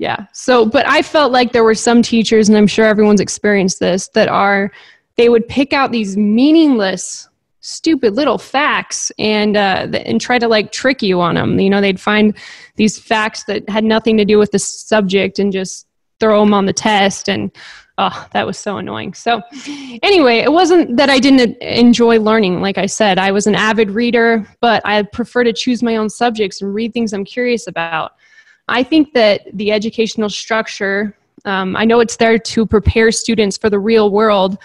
yeah. 0.00 0.26
So, 0.32 0.64
but 0.64 0.88
I 0.88 1.02
felt 1.02 1.30
like 1.30 1.52
there 1.52 1.62
were 1.62 1.74
some 1.74 2.00
teachers, 2.00 2.48
and 2.48 2.56
I'm 2.56 2.66
sure 2.66 2.86
everyone's 2.86 3.20
experienced 3.20 3.80
this, 3.80 4.08
that 4.14 4.28
are, 4.28 4.72
they 5.16 5.28
would 5.28 5.46
pick 5.46 5.74
out 5.74 5.92
these 5.92 6.16
meaningless, 6.16 7.28
stupid 7.60 8.14
little 8.14 8.38
facts 8.38 9.12
and, 9.18 9.58
uh, 9.58 9.88
and 9.92 10.18
try 10.18 10.38
to 10.38 10.48
like 10.48 10.72
trick 10.72 11.02
you 11.02 11.20
on 11.20 11.34
them. 11.34 11.60
You 11.60 11.68
know, 11.68 11.82
they'd 11.82 12.00
find 12.00 12.34
these 12.76 12.98
facts 12.98 13.44
that 13.44 13.68
had 13.68 13.84
nothing 13.84 14.16
to 14.16 14.24
do 14.24 14.38
with 14.38 14.52
the 14.52 14.58
subject 14.58 15.38
and 15.38 15.52
just 15.52 15.86
throw 16.18 16.40
them 16.40 16.54
on 16.54 16.64
the 16.64 16.72
test 16.72 17.28
and 17.28 17.50
oh 17.96 18.28
that 18.32 18.46
was 18.46 18.58
so 18.58 18.76
annoying 18.76 19.14
so 19.14 19.40
anyway 20.02 20.36
it 20.36 20.52
wasn't 20.52 20.98
that 20.98 21.08
i 21.08 21.18
didn't 21.18 21.56
enjoy 21.62 22.20
learning 22.20 22.60
like 22.60 22.76
i 22.76 22.84
said 22.84 23.18
i 23.18 23.32
was 23.32 23.46
an 23.46 23.54
avid 23.54 23.90
reader 23.90 24.46
but 24.60 24.84
i 24.84 25.02
prefer 25.02 25.42
to 25.42 25.52
choose 25.52 25.82
my 25.82 25.96
own 25.96 26.10
subjects 26.10 26.60
and 26.60 26.74
read 26.74 26.92
things 26.92 27.14
i'm 27.14 27.24
curious 27.24 27.66
about 27.66 28.12
i 28.70 28.82
think 28.82 29.12
that 29.12 29.42
the 29.52 29.70
educational 29.70 30.28
structure 30.28 31.16
um, 31.44 31.76
i 31.76 31.84
know 31.84 32.00
it's 32.00 32.16
there 32.16 32.38
to 32.38 32.64
prepare 32.64 33.10
students 33.12 33.56
for 33.58 33.68
the 33.68 33.78
real 33.78 34.10
world 34.10 34.58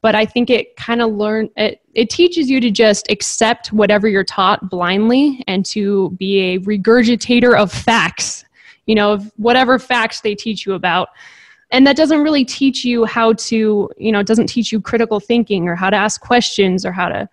but 0.00 0.14
i 0.14 0.24
think 0.24 0.48
it 0.48 0.74
kind 0.76 1.02
of 1.02 1.12
learn 1.12 1.48
it, 1.56 1.82
it 1.94 2.08
teaches 2.08 2.48
you 2.48 2.60
to 2.60 2.70
just 2.70 3.10
accept 3.10 3.72
whatever 3.72 4.08
you're 4.08 4.24
taught 4.24 4.70
blindly 4.70 5.44
and 5.46 5.66
to 5.66 6.10
be 6.12 6.54
a 6.54 6.58
regurgitator 6.60 7.54
of 7.54 7.70
facts 7.70 8.44
you 8.88 8.94
know 8.94 9.12
of 9.12 9.30
whatever 9.36 9.78
facts 9.78 10.22
they 10.22 10.34
teach 10.34 10.66
you 10.66 10.72
about. 10.72 11.10
And 11.70 11.86
that 11.86 11.96
doesn't 11.96 12.22
really 12.22 12.44
teach 12.44 12.84
you 12.84 13.04
how 13.04 13.34
to 13.34 13.88
you 13.96 14.10
know 14.10 14.18
it 14.18 14.26
doesn't 14.26 14.48
teach 14.48 14.72
you 14.72 14.80
critical 14.80 15.20
thinking 15.20 15.68
or 15.68 15.76
how 15.76 15.90
to 15.90 15.96
ask 15.96 16.20
questions 16.20 16.84
or 16.84 16.90
how 16.90 17.08
to 17.08 17.28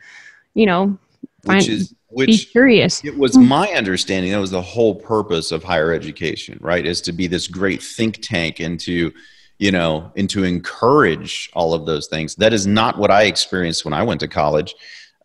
you 0.54 0.68
know 0.68 1.00
find, 1.44 1.60
which 1.60 1.70
is 1.70 1.95
which 2.10 2.28
be 2.28 2.38
curious 2.38 3.04
it 3.04 3.18
was 3.18 3.38
my 3.38 3.68
understanding 3.70 4.32
that 4.32 4.40
was 4.40 4.52
the 4.52 4.62
whole 4.62 4.96
purpose 4.96 5.52
of 5.52 5.64
higher 5.64 5.92
education 5.92 6.58
right 6.62 6.86
is 6.86 7.02
to 7.02 7.12
be 7.12 7.28
this 7.28 7.48
great 7.48 7.82
think 7.82 8.20
tank 8.22 8.60
and 8.60 8.80
to 8.80 9.12
you 9.58 9.72
know 9.72 10.12
and 10.16 10.30
to 10.30 10.44
encourage 10.44 11.50
all 11.54 11.74
of 11.74 11.86
those 11.86 12.08
things 12.08 12.36
that 12.36 12.54
is 12.54 12.68
not 12.68 12.98
what 12.98 13.12
i 13.12 13.24
experienced 13.24 13.86
when 13.86 13.94
i 13.94 14.04
went 14.04 14.20
to 14.20 14.28
college 14.28 14.76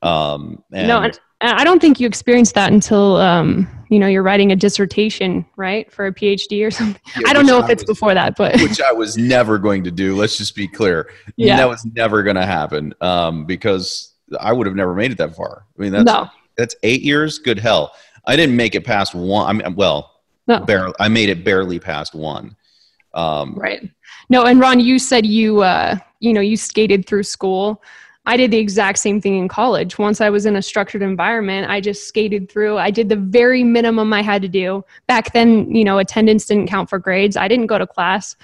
um 0.02 0.62
and 0.72 0.88
no 0.88 1.10
I 1.42 1.64
don't 1.64 1.80
think 1.80 2.00
you 2.00 2.06
experienced 2.06 2.54
that 2.54 2.70
until 2.70 3.16
um, 3.16 3.66
you 3.88 3.98
know 3.98 4.06
you're 4.06 4.22
writing 4.22 4.52
a 4.52 4.56
dissertation, 4.56 5.46
right, 5.56 5.90
for 5.90 6.06
a 6.06 6.12
PhD 6.12 6.66
or 6.66 6.70
something. 6.70 7.00
Yeah, 7.18 7.28
I 7.28 7.32
don't 7.32 7.46
know 7.46 7.58
if 7.58 7.64
I 7.64 7.72
it's 7.72 7.82
was, 7.82 7.96
before 7.96 8.12
that, 8.14 8.36
but 8.36 8.60
which 8.60 8.80
I 8.80 8.92
was 8.92 9.16
never 9.16 9.58
going 9.58 9.82
to 9.84 9.90
do. 9.90 10.16
Let's 10.16 10.36
just 10.36 10.54
be 10.54 10.68
clear. 10.68 11.10
Yeah, 11.36 11.56
that 11.56 11.68
was 11.68 11.84
never 11.94 12.22
going 12.22 12.36
to 12.36 12.44
happen 12.44 12.94
um, 13.00 13.46
because 13.46 14.14
I 14.38 14.52
would 14.52 14.66
have 14.66 14.76
never 14.76 14.94
made 14.94 15.12
it 15.12 15.18
that 15.18 15.34
far. 15.34 15.64
I 15.78 15.82
mean, 15.82 15.92
that's 15.92 16.04
no. 16.04 16.28
That's 16.56 16.74
eight 16.82 17.02
years. 17.02 17.38
Good 17.38 17.58
hell, 17.58 17.92
I 18.26 18.36
didn't 18.36 18.56
make 18.56 18.74
it 18.74 18.84
past 18.84 19.14
one. 19.14 19.46
I 19.46 19.52
mean, 19.52 19.74
well, 19.74 20.20
no. 20.46 20.60
barely. 20.60 20.94
I 21.00 21.08
made 21.08 21.28
it 21.28 21.44
barely 21.44 21.78
past 21.78 22.14
one. 22.14 22.56
Um, 23.14 23.54
right. 23.54 23.90
No, 24.28 24.44
and 24.44 24.60
Ron, 24.60 24.80
you 24.80 24.98
said 24.98 25.26
you 25.26 25.62
uh, 25.62 25.96
you 26.20 26.32
know 26.32 26.40
you 26.40 26.56
skated 26.56 27.06
through 27.06 27.24
school. 27.24 27.82
I 28.26 28.36
did 28.36 28.50
the 28.50 28.58
exact 28.58 28.98
same 28.98 29.20
thing 29.20 29.38
in 29.38 29.48
college. 29.48 29.98
Once 29.98 30.20
I 30.20 30.28
was 30.30 30.44
in 30.46 30.56
a 30.56 30.62
structured 30.62 31.02
environment, 31.02 31.70
I 31.70 31.80
just 31.80 32.06
skated 32.06 32.50
through. 32.50 32.76
I 32.78 32.90
did 32.90 33.08
the 33.08 33.16
very 33.16 33.64
minimum 33.64 34.12
I 34.12 34.22
had 34.22 34.42
to 34.42 34.48
do. 34.48 34.84
Back 35.06 35.32
then, 35.32 35.74
you 35.74 35.84
know, 35.84 35.98
attendance 35.98 36.44
didn't 36.44 36.68
count 36.68 36.90
for 36.90 36.98
grades. 36.98 37.36
I 37.36 37.48
didn't 37.48 37.66
go 37.66 37.78
to 37.78 37.86
class. 37.86 38.36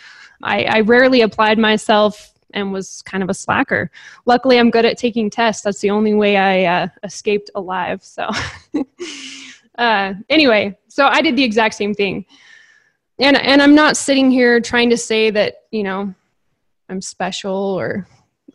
I, 0.42 0.64
I 0.64 0.80
rarely 0.80 1.20
applied 1.20 1.58
myself 1.58 2.32
and 2.56 2.72
was 2.72 3.02
kind 3.02 3.22
of 3.22 3.30
a 3.30 3.34
slacker. 3.34 3.90
Luckily, 4.24 4.58
I'm 4.58 4.70
good 4.70 4.84
at 4.84 4.98
taking 4.98 5.30
tests. 5.30 5.62
That's 5.62 5.80
the 5.80 5.90
only 5.90 6.14
way 6.14 6.36
I 6.36 6.64
uh, 6.64 6.88
escaped 7.04 7.50
alive. 7.54 8.02
So, 8.02 8.28
uh, 9.78 10.14
anyway, 10.28 10.76
so 10.88 11.06
I 11.06 11.20
did 11.20 11.36
the 11.36 11.44
exact 11.44 11.74
same 11.74 11.94
thing. 11.94 12.24
And, 13.18 13.36
and 13.36 13.62
I'm 13.62 13.74
not 13.74 13.96
sitting 13.96 14.30
here 14.30 14.60
trying 14.60 14.90
to 14.90 14.96
say 14.96 15.30
that, 15.30 15.64
you 15.70 15.84
know, 15.84 16.12
I'm 16.88 17.00
special 17.00 17.54
or 17.54 18.08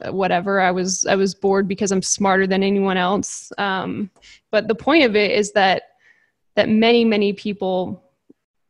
whatever 0.09 0.59
i 0.59 0.71
was 0.71 1.05
i 1.05 1.15
was 1.15 1.35
bored 1.35 1.67
because 1.67 1.91
i'm 1.91 2.01
smarter 2.01 2.47
than 2.47 2.63
anyone 2.63 2.97
else 2.97 3.51
um, 3.59 4.09
but 4.49 4.67
the 4.67 4.73
point 4.73 5.03
of 5.03 5.15
it 5.15 5.29
is 5.29 5.51
that 5.51 5.83
that 6.55 6.69
many 6.69 7.05
many 7.05 7.33
people 7.33 8.03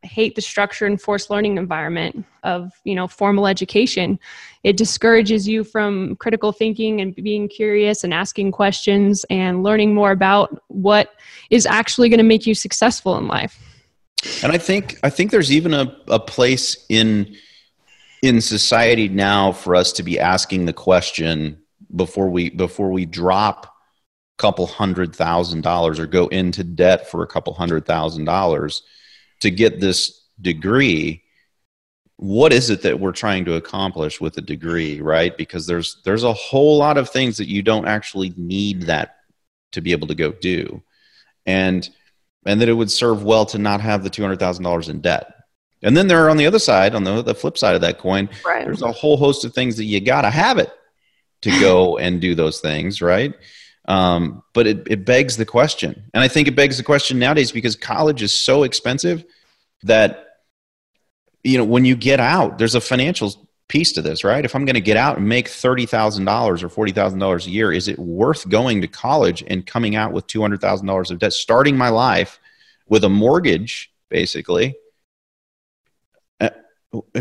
hate 0.02 0.34
the 0.34 0.40
structure 0.40 0.86
and 0.86 1.00
forced 1.00 1.30
learning 1.30 1.56
environment 1.56 2.24
of 2.42 2.72
you 2.84 2.94
know 2.94 3.06
formal 3.06 3.46
education. 3.46 4.18
It 4.64 4.76
discourages 4.76 5.48
you 5.48 5.64
from 5.64 6.16
critical 6.16 6.52
thinking 6.52 7.00
and 7.00 7.14
being 7.14 7.48
curious 7.48 8.04
and 8.04 8.12
asking 8.12 8.52
questions 8.52 9.24
and 9.30 9.62
learning 9.62 9.94
more 9.94 10.10
about 10.10 10.62
what 10.68 11.14
is 11.50 11.66
actually 11.66 12.08
going 12.08 12.18
to 12.18 12.24
make 12.24 12.46
you 12.46 12.54
successful 12.54 13.16
in 13.18 13.28
life. 13.28 13.58
And 14.42 14.52
i 14.52 14.58
think 14.58 14.98
i 15.02 15.10
think 15.10 15.30
there's 15.30 15.50
even 15.50 15.74
a, 15.74 15.96
a 16.08 16.20
place 16.20 16.86
in 16.88 17.34
in 18.22 18.40
society 18.40 19.08
now 19.08 19.50
for 19.50 19.74
us 19.74 19.92
to 19.94 20.02
be 20.02 20.18
asking 20.18 20.64
the 20.64 20.72
question 20.72 21.60
before 21.94 22.30
we 22.30 22.50
before 22.50 22.90
we 22.90 23.04
drop 23.04 23.66
a 23.66 24.42
couple 24.42 24.66
hundred 24.66 25.14
thousand 25.14 25.62
dollars 25.62 25.98
or 25.98 26.06
go 26.06 26.28
into 26.28 26.62
debt 26.62 27.10
for 27.10 27.22
a 27.22 27.26
couple 27.26 27.52
hundred 27.52 27.84
thousand 27.84 28.24
dollars 28.24 28.82
to 29.42 29.50
get 29.50 29.80
this 29.80 30.26
degree 30.40 31.22
what 32.16 32.52
is 32.52 32.70
it 32.70 32.82
that 32.82 33.00
we're 33.00 33.12
trying 33.12 33.44
to 33.44 33.54
accomplish 33.54 34.20
with 34.20 34.36
a 34.38 34.40
degree 34.40 35.00
right 35.00 35.36
because 35.36 35.66
there's 35.66 36.00
there's 36.04 36.24
a 36.24 36.32
whole 36.32 36.78
lot 36.78 36.96
of 36.96 37.10
things 37.10 37.36
that 37.36 37.48
you 37.48 37.62
don't 37.62 37.86
actually 37.86 38.32
need 38.36 38.82
that 38.82 39.16
to 39.72 39.80
be 39.80 39.92
able 39.92 40.06
to 40.06 40.14
go 40.14 40.32
do 40.32 40.82
and 41.46 41.90
and 42.46 42.60
that 42.60 42.68
it 42.68 42.74
would 42.74 42.90
serve 42.90 43.22
well 43.22 43.46
to 43.46 43.56
not 43.56 43.80
have 43.80 44.02
the 44.02 44.10
$200,000 44.10 44.88
in 44.88 45.00
debt 45.00 45.32
and 45.82 45.96
then 45.96 46.06
there 46.06 46.24
are 46.24 46.30
on 46.30 46.36
the 46.36 46.46
other 46.46 46.58
side, 46.58 46.94
on 46.94 47.04
the, 47.04 47.22
the 47.22 47.34
flip 47.34 47.58
side 47.58 47.74
of 47.74 47.80
that 47.80 47.98
coin, 47.98 48.28
right. 48.44 48.64
there's 48.64 48.82
a 48.82 48.92
whole 48.92 49.16
host 49.16 49.44
of 49.44 49.52
things 49.52 49.76
that 49.76 49.84
you 49.84 50.00
got 50.00 50.22
to 50.22 50.30
have 50.30 50.58
it 50.58 50.70
to 51.42 51.50
go 51.60 51.98
and 51.98 52.20
do 52.20 52.34
those 52.34 52.60
things, 52.60 53.02
right? 53.02 53.34
Um, 53.86 54.42
but 54.52 54.66
it, 54.66 54.86
it 54.88 55.04
begs 55.04 55.36
the 55.36 55.44
question. 55.44 56.04
And 56.14 56.22
I 56.22 56.28
think 56.28 56.48
it 56.48 56.54
begs 56.54 56.76
the 56.76 56.84
question 56.84 57.18
nowadays 57.18 57.50
because 57.52 57.74
college 57.76 58.22
is 58.22 58.32
so 58.32 58.62
expensive 58.62 59.24
that, 59.82 60.26
you 61.42 61.58
know, 61.58 61.64
when 61.64 61.84
you 61.84 61.96
get 61.96 62.20
out, 62.20 62.58
there's 62.58 62.76
a 62.76 62.80
financial 62.80 63.48
piece 63.68 63.92
to 63.92 64.02
this, 64.02 64.22
right? 64.22 64.44
If 64.44 64.54
I'm 64.54 64.64
going 64.64 64.74
to 64.74 64.80
get 64.80 64.96
out 64.96 65.16
and 65.18 65.28
make 65.28 65.48
$30,000 65.48 66.62
or 66.62 66.86
$40,000 66.86 67.46
a 67.46 67.50
year, 67.50 67.72
is 67.72 67.88
it 67.88 67.98
worth 67.98 68.48
going 68.48 68.80
to 68.82 68.86
college 68.86 69.42
and 69.46 69.66
coming 69.66 69.96
out 69.96 70.12
with 70.12 70.26
$200,000 70.28 71.10
of 71.10 71.18
debt, 71.18 71.32
starting 71.32 71.76
my 71.76 71.88
life 71.88 72.38
with 72.86 73.02
a 73.02 73.08
mortgage, 73.08 73.92
basically? 74.08 74.76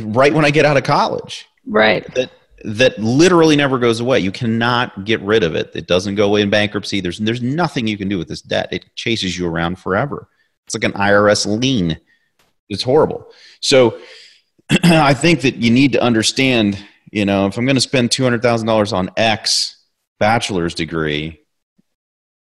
right 0.02 0.34
when 0.34 0.46
I 0.46 0.52
get 0.52 0.66
out 0.66 0.78
of 0.78 0.84
college. 0.84 1.48
Right. 1.66 2.12
That 2.16 2.32
that 2.64 3.00
literally 3.00 3.56
never 3.56 3.80
goes 3.80 4.00
away. 4.00 4.20
You 4.20 4.32
cannot 4.32 5.06
get 5.06 5.22
rid 5.22 5.44
of 5.44 5.56
it. 5.56 5.72
It 5.76 5.88
doesn't 5.88 6.16
go 6.16 6.28
away 6.28 6.42
in 6.42 6.50
bankruptcy. 6.50 7.02
There's 7.02 7.20
there's 7.20 7.42
nothing 7.42 7.88
you 7.88 7.98
can 7.98 8.10
do 8.10 8.18
with 8.18 8.28
this 8.28 8.42
debt. 8.42 8.70
It 8.72 8.96
chases 8.96 9.38
you 9.38 9.48
around 9.48 9.80
forever. 9.80 10.28
It's 10.66 10.76
like 10.76 10.84
an 10.84 10.94
IRS 10.94 11.46
lien. 11.60 12.00
It's 12.70 12.84
horrible. 12.84 13.28
So 13.60 14.00
I 14.84 15.14
think 15.14 15.42
that 15.42 15.56
you 15.56 15.72
need 15.72 15.94
to 15.94 16.02
understand, 16.02 16.84
you 17.12 17.26
know, 17.26 17.48
if 17.48 17.58
I'm 17.58 17.66
going 17.66 17.76
to 17.76 17.82
spend 17.82 18.10
$200,000 18.10 18.94
on 18.94 19.10
X 19.18 19.78
bachelor's 20.20 20.74
degree, 20.74 21.42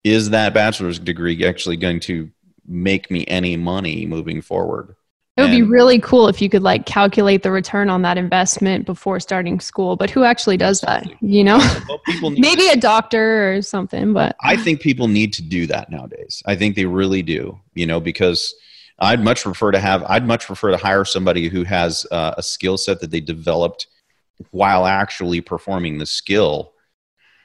is 0.04 0.30
that 0.30 0.54
bachelor's 0.54 1.00
degree 1.00 1.46
actually 1.46 1.78
going 1.78 2.00
to 2.02 2.32
make 2.66 3.12
me 3.12 3.26
any 3.28 3.58
money 3.58 4.06
moving 4.06 4.42
forward? 4.42 4.96
It 5.42 5.50
would 5.50 5.56
be 5.56 5.62
really 5.64 6.00
cool 6.00 6.28
if 6.28 6.42
you 6.42 6.50
could 6.50 6.64
like 6.64 6.86
calculate 6.86 7.44
the 7.44 7.52
return 7.52 7.90
on 7.90 8.02
that 8.04 8.18
investment 8.18 8.86
before 8.86 9.20
starting 9.20 9.60
school. 9.60 9.96
But 9.96 10.10
who 10.10 10.24
actually 10.24 10.58
does 10.58 10.82
that? 10.82 11.06
You 11.22 11.44
know, 11.44 11.58
well, 12.22 12.32
maybe 12.38 12.68
a 12.68 12.78
doctor 12.78 13.54
or 13.54 13.62
something. 13.62 14.14
But 14.14 14.36
I 14.42 14.56
think 14.56 14.82
people 14.82 15.08
need 15.08 15.34
to 15.34 15.42
do 15.42 15.68
that 15.68 15.90
nowadays. 15.90 16.42
I 16.46 16.56
think 16.56 16.76
they 16.76 16.86
really 16.86 17.22
do. 17.22 17.60
You 17.74 17.86
know, 17.86 18.00
because 18.00 18.54
I'd 19.00 19.24
much 19.24 19.44
prefer 19.44 19.72
to 19.72 19.80
have. 19.80 20.04
I'd 20.04 20.28
much 20.28 20.46
prefer 20.46 20.72
to 20.72 20.78
hire 20.78 21.06
somebody 21.06 21.50
who 21.50 21.64
has 21.64 22.06
uh, 22.12 22.36
a 22.38 22.44
skill 22.44 22.78
set 22.78 23.00
that 23.02 23.12
they 23.12 23.22
developed 23.22 23.88
while 24.52 24.86
actually 24.86 25.42
performing 25.42 25.98
the 25.98 26.06
skill 26.06 26.74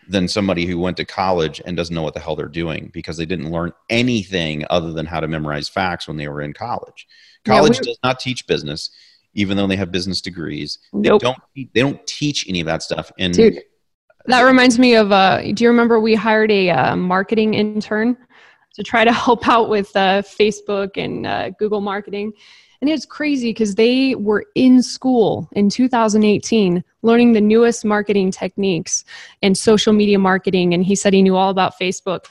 than 0.09 0.29
somebody 0.29 0.67
who 0.67 0.79
went 0.79 0.97
to 0.97 1.05
college 1.05 1.61
and 1.65 1.77
doesn't 1.77 1.95
know 1.95 2.03
what 2.03 2.15
the 2.15 2.21
hell 2.21 2.37
they're 2.37 2.49
doing 2.49 2.91
because 2.93 3.17
they 3.17 3.27
didn't 3.27 3.51
learn 3.51 3.73
anything 3.91 4.65
other 4.71 4.93
than 4.93 5.07
how 5.07 5.21
to 5.21 5.29
memorize 5.29 5.69
facts 5.69 6.07
when 6.07 6.17
they 6.17 6.29
were 6.29 6.43
in 6.43 6.53
college. 6.53 7.07
College 7.47 7.77
yeah, 7.77 7.83
does 7.85 7.99
not 8.03 8.21
teach 8.21 8.47
business, 8.47 8.91
even 9.35 9.57
though 9.57 9.67
they 9.67 9.77
have 9.77 9.91
business 9.91 10.21
degrees. 10.21 10.79
Nope. 10.93 11.21
They 11.21 11.27
don't. 11.27 11.39
They 11.75 11.81
don't 11.81 12.07
teach 12.07 12.49
any 12.49 12.61
of 12.61 12.67
that 12.67 12.83
stuff. 12.83 13.11
And 13.19 13.33
Dude, 13.33 13.63
that 14.27 14.43
reminds 14.43 14.79
me 14.79 14.95
of. 14.95 15.13
Uh, 15.13 15.53
do 15.53 15.65
you 15.65 15.71
remember 15.71 16.01
we 16.01 16.15
hired 16.15 16.51
a 16.51 16.71
uh, 16.71 16.97
marketing 16.97 17.55
intern 17.55 18.17
to 18.75 18.83
try 18.83 19.05
to 19.05 19.13
help 19.13 19.49
out 19.49 19.69
with 19.69 19.95
uh, 19.97 20.23
Facebook 20.23 20.97
and 20.97 21.27
uh, 21.27 21.51
Google 21.59 21.81
marketing? 21.81 22.33
And 22.81 22.91
it's 22.91 23.07
crazy 23.07 23.51
because 23.51 23.75
they 23.75 24.15
were 24.15 24.45
in 24.55 24.83
school 24.83 25.49
in 25.53 25.71
2018 25.71 26.85
learning 27.03 27.33
the 27.33 27.41
newest 27.41 27.85
marketing 27.85 28.31
techniques 28.31 29.05
and 29.43 29.57
social 29.57 29.93
media 29.93 30.19
marketing. 30.19 30.75
And 30.75 30.85
he 30.85 30.95
said 30.95 31.15
he 31.15 31.23
knew 31.23 31.37
all 31.37 31.51
about 31.51 31.79
Facebook. 31.81 32.27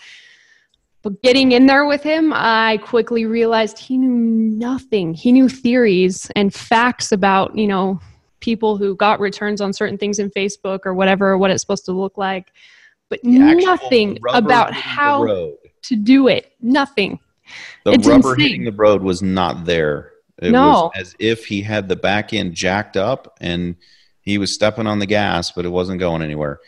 But 1.05 1.21
getting 1.21 1.51
in 1.51 1.67
there 1.67 1.85
with 1.85 2.01
him, 2.01 2.33
I 2.33 2.77
quickly 2.77 3.25
realized 3.25 3.77
he 3.77 3.95
knew 3.95 4.57
nothing. 4.57 5.13
He 5.13 5.31
knew 5.31 5.47
theories 5.47 6.31
and 6.35 6.51
facts 6.51 7.11
about, 7.11 7.55
you 7.55 7.67
know, 7.67 7.99
people 8.39 8.75
who 8.75 8.95
got 8.95 9.19
returns 9.19 9.61
on 9.61 9.71
certain 9.71 9.99
things 9.99 10.17
in 10.17 10.31
Facebook 10.31 10.79
or 10.83 10.95
whatever, 10.95 11.37
what 11.37 11.51
it's 11.51 11.61
supposed 11.61 11.85
to 11.85 11.91
look 11.91 12.17
like, 12.17 12.51
but 13.09 13.23
nothing 13.23 14.17
about 14.33 14.73
how 14.73 15.53
to 15.83 15.95
do 15.95 16.27
it. 16.27 16.53
Nothing. 16.59 17.19
The 17.83 17.91
it's 17.91 18.07
rubber 18.07 18.33
insane. 18.33 18.47
hitting 18.47 18.65
the 18.65 18.71
road 18.71 19.03
was 19.03 19.21
not 19.21 19.63
there 19.65 20.11
It 20.41 20.53
No. 20.53 20.85
was 20.85 20.91
as 20.95 21.15
if 21.19 21.45
he 21.45 21.61
had 21.61 21.87
the 21.87 21.95
back 21.95 22.33
end 22.33 22.55
jacked 22.55 22.97
up 22.97 23.37
and 23.39 23.75
he 24.21 24.39
was 24.39 24.51
stepping 24.51 24.87
on 24.87 24.97
the 24.97 25.05
gas, 25.05 25.51
but 25.51 25.65
it 25.65 25.69
wasn't 25.69 25.99
going 25.99 26.23
anywhere. 26.23 26.61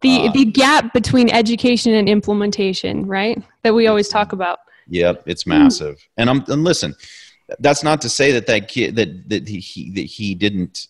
The 0.00 0.28
Uh, 0.28 0.32
the 0.32 0.44
gap 0.44 0.92
between 0.92 1.28
education 1.30 1.94
and 1.94 2.08
implementation, 2.08 3.06
right? 3.06 3.42
That 3.62 3.74
we 3.74 3.86
always 3.88 4.08
talk 4.08 4.32
about. 4.32 4.60
Yep, 4.88 5.24
it's 5.26 5.46
massive. 5.46 5.96
And 6.16 6.30
I'm 6.30 6.44
and 6.48 6.64
listen, 6.64 6.94
that's 7.58 7.82
not 7.82 8.00
to 8.02 8.08
say 8.08 8.32
that 8.32 8.46
that 8.46 8.68
kid 8.68 8.96
that 8.96 9.28
that 9.28 9.48
he- 9.48 9.60
he 9.60 9.90
that 9.92 10.06
he 10.06 10.34
didn't 10.34 10.86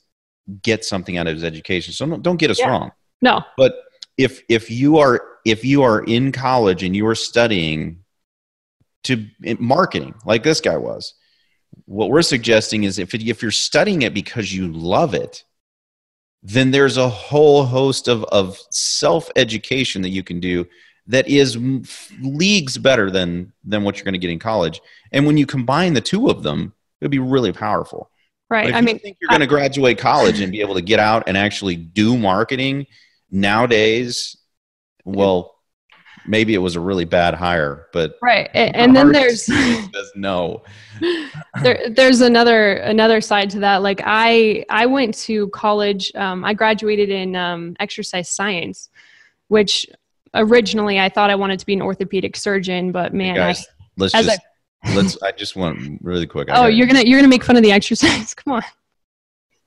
get 0.63 0.85
something 0.85 1.17
out 1.17 1.27
of 1.27 1.35
his 1.35 1.45
education. 1.45 1.93
So 1.93 2.07
don't, 2.07 2.23
don't 2.23 2.37
get 2.37 2.51
us 2.51 2.59
Yeah. 2.59 2.69
wrong. 2.69 2.93
No. 3.23 3.43
But 3.57 3.75
if 4.17 4.43
if 4.49 4.71
you 4.71 4.99
are 4.99 5.23
if 5.45 5.65
you 5.65 5.83
are 5.83 6.03
in 6.05 6.33
college 6.33 6.83
and 6.83 6.95
you 6.95 7.07
are 7.07 7.15
studying 7.15 8.01
to 9.05 9.27
marketing 9.59 10.15
like 10.27 10.43
this 10.43 10.61
guy 10.61 10.77
was, 10.77 11.15
what 11.87 12.11
we're 12.11 12.23
suggesting 12.23 12.85
is 12.85 12.99
if 12.99 13.15
it, 13.15 13.23
if 13.27 13.41
you're 13.43 13.51
studying 13.51 14.03
it 14.03 14.13
because 14.13 14.55
you 14.55 14.69
love 14.69 15.15
it, 15.15 15.45
then 16.43 16.71
there's 16.71 16.97
a 16.97 17.09
whole 17.09 17.65
host 17.65 18.09
of 18.09 18.25
of 18.25 18.59
self 18.71 19.31
education 19.37 20.03
that 20.03 20.11
you 20.11 20.23
can 20.23 20.41
do 20.41 20.67
that 21.07 21.27
is 21.27 21.59
leagues 22.21 22.79
better 22.79 23.11
than 23.11 23.53
than 23.65 23.83
what 23.83 23.97
you're 23.97 24.05
going 24.05 24.13
to 24.13 24.19
get 24.19 24.31
in 24.31 24.39
college. 24.39 24.81
And 25.13 25.27
when 25.27 25.37
you 25.37 25.47
combine 25.47 25.95
the 25.95 26.01
two 26.01 26.29
of 26.29 26.43
them, 26.43 26.73
it'll 27.01 27.11
be 27.11 27.19
really 27.19 27.53
powerful. 27.53 28.11
Right. 28.51 28.73
I 28.73 28.79
you 28.79 28.85
mean, 28.85 28.99
think 28.99 29.19
you're 29.21 29.29
going 29.29 29.41
to 29.41 29.47
graduate 29.47 29.99
college 29.99 30.41
and 30.41 30.51
be 30.51 30.61
able 30.61 30.75
to 30.75 30.83
get 30.83 31.01
out 31.01 31.25
and 31.27 31.37
actually 31.37 31.77
do 31.77 32.17
marketing 32.17 32.87
nowadays, 33.31 34.37
well, 35.05 35.58
maybe 36.29 36.55
it 36.55 36.59
was 36.59 36.77
a 36.77 36.81
really 36.81 37.05
bad 37.05 37.35
hire, 37.35 37.87
but 37.93 38.19
right. 38.23 38.49
A- 38.55 38.77
And 38.77 38.95
then 38.95 39.11
there's 39.11 39.45
says 39.47 40.13
no. 40.15 40.63
there, 41.63 41.89
there's 41.91 42.21
another 42.21 42.75
another 42.75 43.21
side 43.21 43.51
to 43.51 43.61
that. 43.61 43.83
Like 43.83 44.01
I 44.05 44.65
I 44.69 44.87
went 44.87 45.15
to 45.21 45.49
college. 45.49 46.15
Um, 46.15 46.45
I 46.45 46.55
graduated 46.55 47.11
in 47.11 47.35
um, 47.35 47.77
exercise 47.81 48.29
science, 48.29 48.91
which 49.49 49.87
originally 50.35 51.01
I 51.01 51.09
thought 51.09 51.31
I 51.31 51.35
wanted 51.35 51.59
to 51.61 51.67
be 51.67 51.75
an 51.75 51.83
orthopedic 51.83 52.37
surgeon, 52.37 52.93
but 52.93 53.15
man, 53.15 53.35
I, 53.35 53.39
Guys, 53.39 53.67
let's 53.97 54.15
as 54.15 54.27
just 54.27 54.41
let's. 54.95 55.23
I 55.23 55.33
just 55.33 55.57
want 55.57 56.01
really 56.03 56.27
quick. 56.27 56.51
I 56.51 56.65
oh, 56.65 56.67
you're 56.67 56.87
gonna 56.87 57.03
you're 57.03 57.19
gonna 57.19 57.29
make 57.29 57.45
fun 57.45 57.57
of 57.57 57.63
the 57.63 57.73
exercise. 57.73 58.35
Come 58.35 58.55
on. 58.55 58.63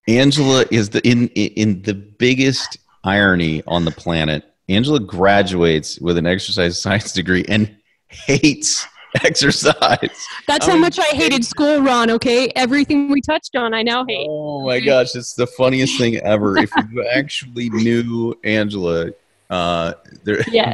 Angela 0.07 0.65
is 0.71 0.89
the 0.89 1.07
in 1.07 1.27
in 1.29 1.81
the 1.83 1.93
biggest 1.93 2.77
irony 3.03 3.63
on 3.67 3.85
the 3.85 3.91
planet. 3.91 4.50
Angela 4.75 4.99
graduates 4.99 5.99
with 5.99 6.17
an 6.17 6.25
exercise 6.25 6.81
science 6.81 7.11
degree 7.13 7.45
and 7.47 7.75
hates 8.09 8.87
exercise. 9.23 10.27
That's 10.47 10.67
I 10.67 10.71
how 10.71 10.73
mean, 10.73 10.81
much 10.81 10.99
I 10.99 11.15
hated 11.15 11.43
school, 11.43 11.81
Ron. 11.81 12.09
Okay, 12.11 12.49
everything 12.55 13.09
we 13.09 13.21
touched 13.21 13.55
on, 13.55 13.73
I 13.73 13.81
now 13.83 14.05
hate. 14.07 14.27
Oh 14.29 14.65
my 14.65 14.79
gosh, 14.79 15.15
it's 15.15 15.33
the 15.33 15.47
funniest 15.47 15.97
thing 15.97 16.17
ever. 16.17 16.57
if 16.57 16.71
you 16.91 17.05
actually 17.13 17.69
knew 17.69 18.33
Angela, 18.43 19.11
uh, 19.49 19.93
there, 20.23 20.41
Yeah. 20.49 20.73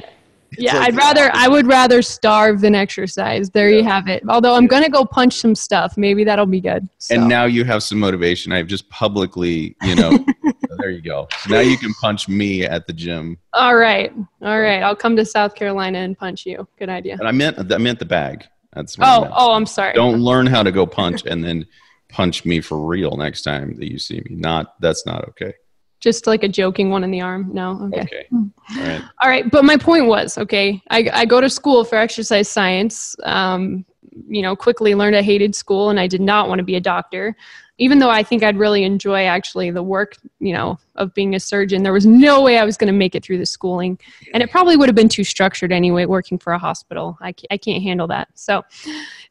Yeah, 0.58 0.76
like 0.80 0.90
I'd 0.90 0.96
rather. 0.96 1.30
I 1.34 1.48
would 1.48 1.68
rather 1.68 2.02
starve 2.02 2.62
than 2.62 2.74
exercise. 2.76 3.50
There 3.50 3.70
you 3.70 3.84
have 3.84 4.08
it. 4.08 4.24
Although 4.30 4.56
I'm 4.56 4.68
gonna 4.68 4.90
go 4.90 5.04
punch 5.06 5.34
some 5.36 5.56
stuff. 5.56 5.98
Maybe 5.98 6.24
that'll 6.24 6.46
be 6.46 6.62
good. 6.62 6.88
So. 7.00 7.16
And 7.16 7.28
now 7.28 7.46
you 7.46 7.64
have 7.66 7.84
some 7.84 8.00
motivation. 8.00 8.52
I've 8.52 8.68
just 8.68 8.90
publicly, 8.90 9.76
you 9.84 9.96
know, 9.96 10.12
oh, 10.46 10.54
there 10.78 10.90
you 10.90 11.02
go. 11.02 11.28
So 11.42 11.52
now 11.52 11.60
you 11.60 11.78
can 11.78 11.94
punch 11.96 12.28
me 12.30 12.64
at 12.64 12.88
the 12.88 12.94
gym. 12.94 13.38
all 13.54 13.76
right, 13.76 14.14
all 14.42 14.60
right. 14.62 14.82
I'll 14.82 14.96
come 14.96 15.16
to 15.18 15.26
South 15.26 15.54
Carolina 15.56 16.00
and 16.00 16.18
punch 16.18 16.46
you. 16.46 16.68
Good 16.80 16.90
idea. 16.90 17.18
And 17.20 17.28
I 17.28 17.32
meant 17.32 17.72
I 17.72 17.78
meant 17.78 18.00
the 18.00 18.06
bag. 18.06 18.46
That's 18.74 18.98
what 18.98 19.08
Oh, 19.08 19.22
meant. 19.22 19.34
oh, 19.36 19.54
I'm 19.54 19.66
sorry. 19.66 19.94
Don't 19.94 20.20
learn 20.22 20.46
how 20.48 20.64
to 20.64 20.72
go 20.72 20.86
punch 21.02 21.26
and 21.26 21.44
then 21.44 21.66
punch 22.10 22.46
me 22.46 22.62
for 22.62 22.78
real 22.88 23.18
next 23.18 23.42
time 23.42 23.76
that 23.80 23.92
you 23.92 24.00
see 24.00 24.22
me. 24.30 24.36
Not 24.36 24.80
that's 24.80 25.06
not 25.06 25.28
okay. 25.30 25.54
Just 26.00 26.28
like 26.28 26.44
a 26.44 26.48
joking 26.48 26.90
one 26.90 27.04
in 27.04 27.12
the 27.12 27.22
arm. 27.22 27.50
No. 27.54 27.90
Okay. 27.94 28.02
Okay. 28.02 28.28
All 28.32 28.52
right. 28.78 29.02
All 29.22 29.30
right, 29.30 29.50
but 29.50 29.66
my 29.66 29.78
point 29.78 30.06
was, 30.06 30.38
okay, 30.38 30.82
I, 30.90 31.10
I 31.12 31.26
go 31.26 31.42
to 31.42 31.50
school 31.50 31.84
for 31.84 31.96
exercise 31.98 32.48
science. 32.48 33.16
Um, 33.24 33.86
you 34.28 34.42
know, 34.42 34.56
quickly 34.56 34.96
learned 34.96 35.16
I 35.16 35.22
hated 35.22 35.56
school 35.56 35.90
and 35.90 36.00
I 36.00 36.08
did 36.08 36.22
not 36.22 36.50
want 36.50 36.60
to 36.60 36.64
be 36.64 36.76
a 36.76 36.80
doctor. 36.80 37.36
Even 37.80 38.00
though 38.00 38.10
I 38.10 38.24
think 38.24 38.42
I'd 38.42 38.58
really 38.58 38.84
enjoy 38.84 39.26
actually 39.26 39.70
the 39.70 39.84
work, 39.84 40.18
you 40.40 40.52
know, 40.52 40.80
of 40.96 41.14
being 41.14 41.36
a 41.36 41.40
surgeon, 41.40 41.84
there 41.84 41.94
was 41.94 42.08
no 42.08 42.42
way 42.42 42.58
I 42.58 42.66
was 42.66 42.76
going 42.76 42.88
to 42.88 42.98
make 42.98 43.14
it 43.14 43.24
through 43.24 43.38
the 43.38 43.46
schooling. 43.46 44.00
And 44.34 44.42
it 44.42 44.50
probably 44.50 44.76
would 44.76 44.90
have 44.90 44.96
been 44.96 45.10
too 45.10 45.24
structured 45.24 45.72
anyway, 45.72 46.06
working 46.06 46.40
for 46.40 46.54
a 46.54 46.58
hospital. 46.58 47.20
I, 47.22 47.36
I 47.52 47.58
can't 47.58 47.84
handle 47.84 48.08
that. 48.08 48.30
So 48.34 48.66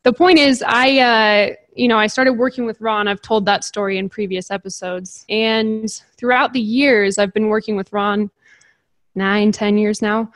the 0.04 0.12
point 0.12 0.38
is, 0.38 0.62
I, 0.64 0.98
uh, 0.98 1.54
you 1.76 1.88
know, 1.88 1.98
I 1.98 2.06
started 2.06 2.34
working 2.34 2.64
with 2.64 2.80
Ron. 2.80 3.06
I've 3.06 3.22
told 3.22 3.46
that 3.46 3.64
story 3.64 3.98
in 3.98 4.08
previous 4.08 4.50
episodes. 4.50 5.24
And 5.28 5.90
throughout 6.16 6.52
the 6.52 6.60
years, 6.60 7.18
I've 7.18 7.32
been 7.32 7.48
working 7.48 7.76
with 7.76 7.92
Ron 7.92 8.30
nine, 9.14 9.52
ten 9.52 9.78
years 9.78 10.02
now. 10.02 10.32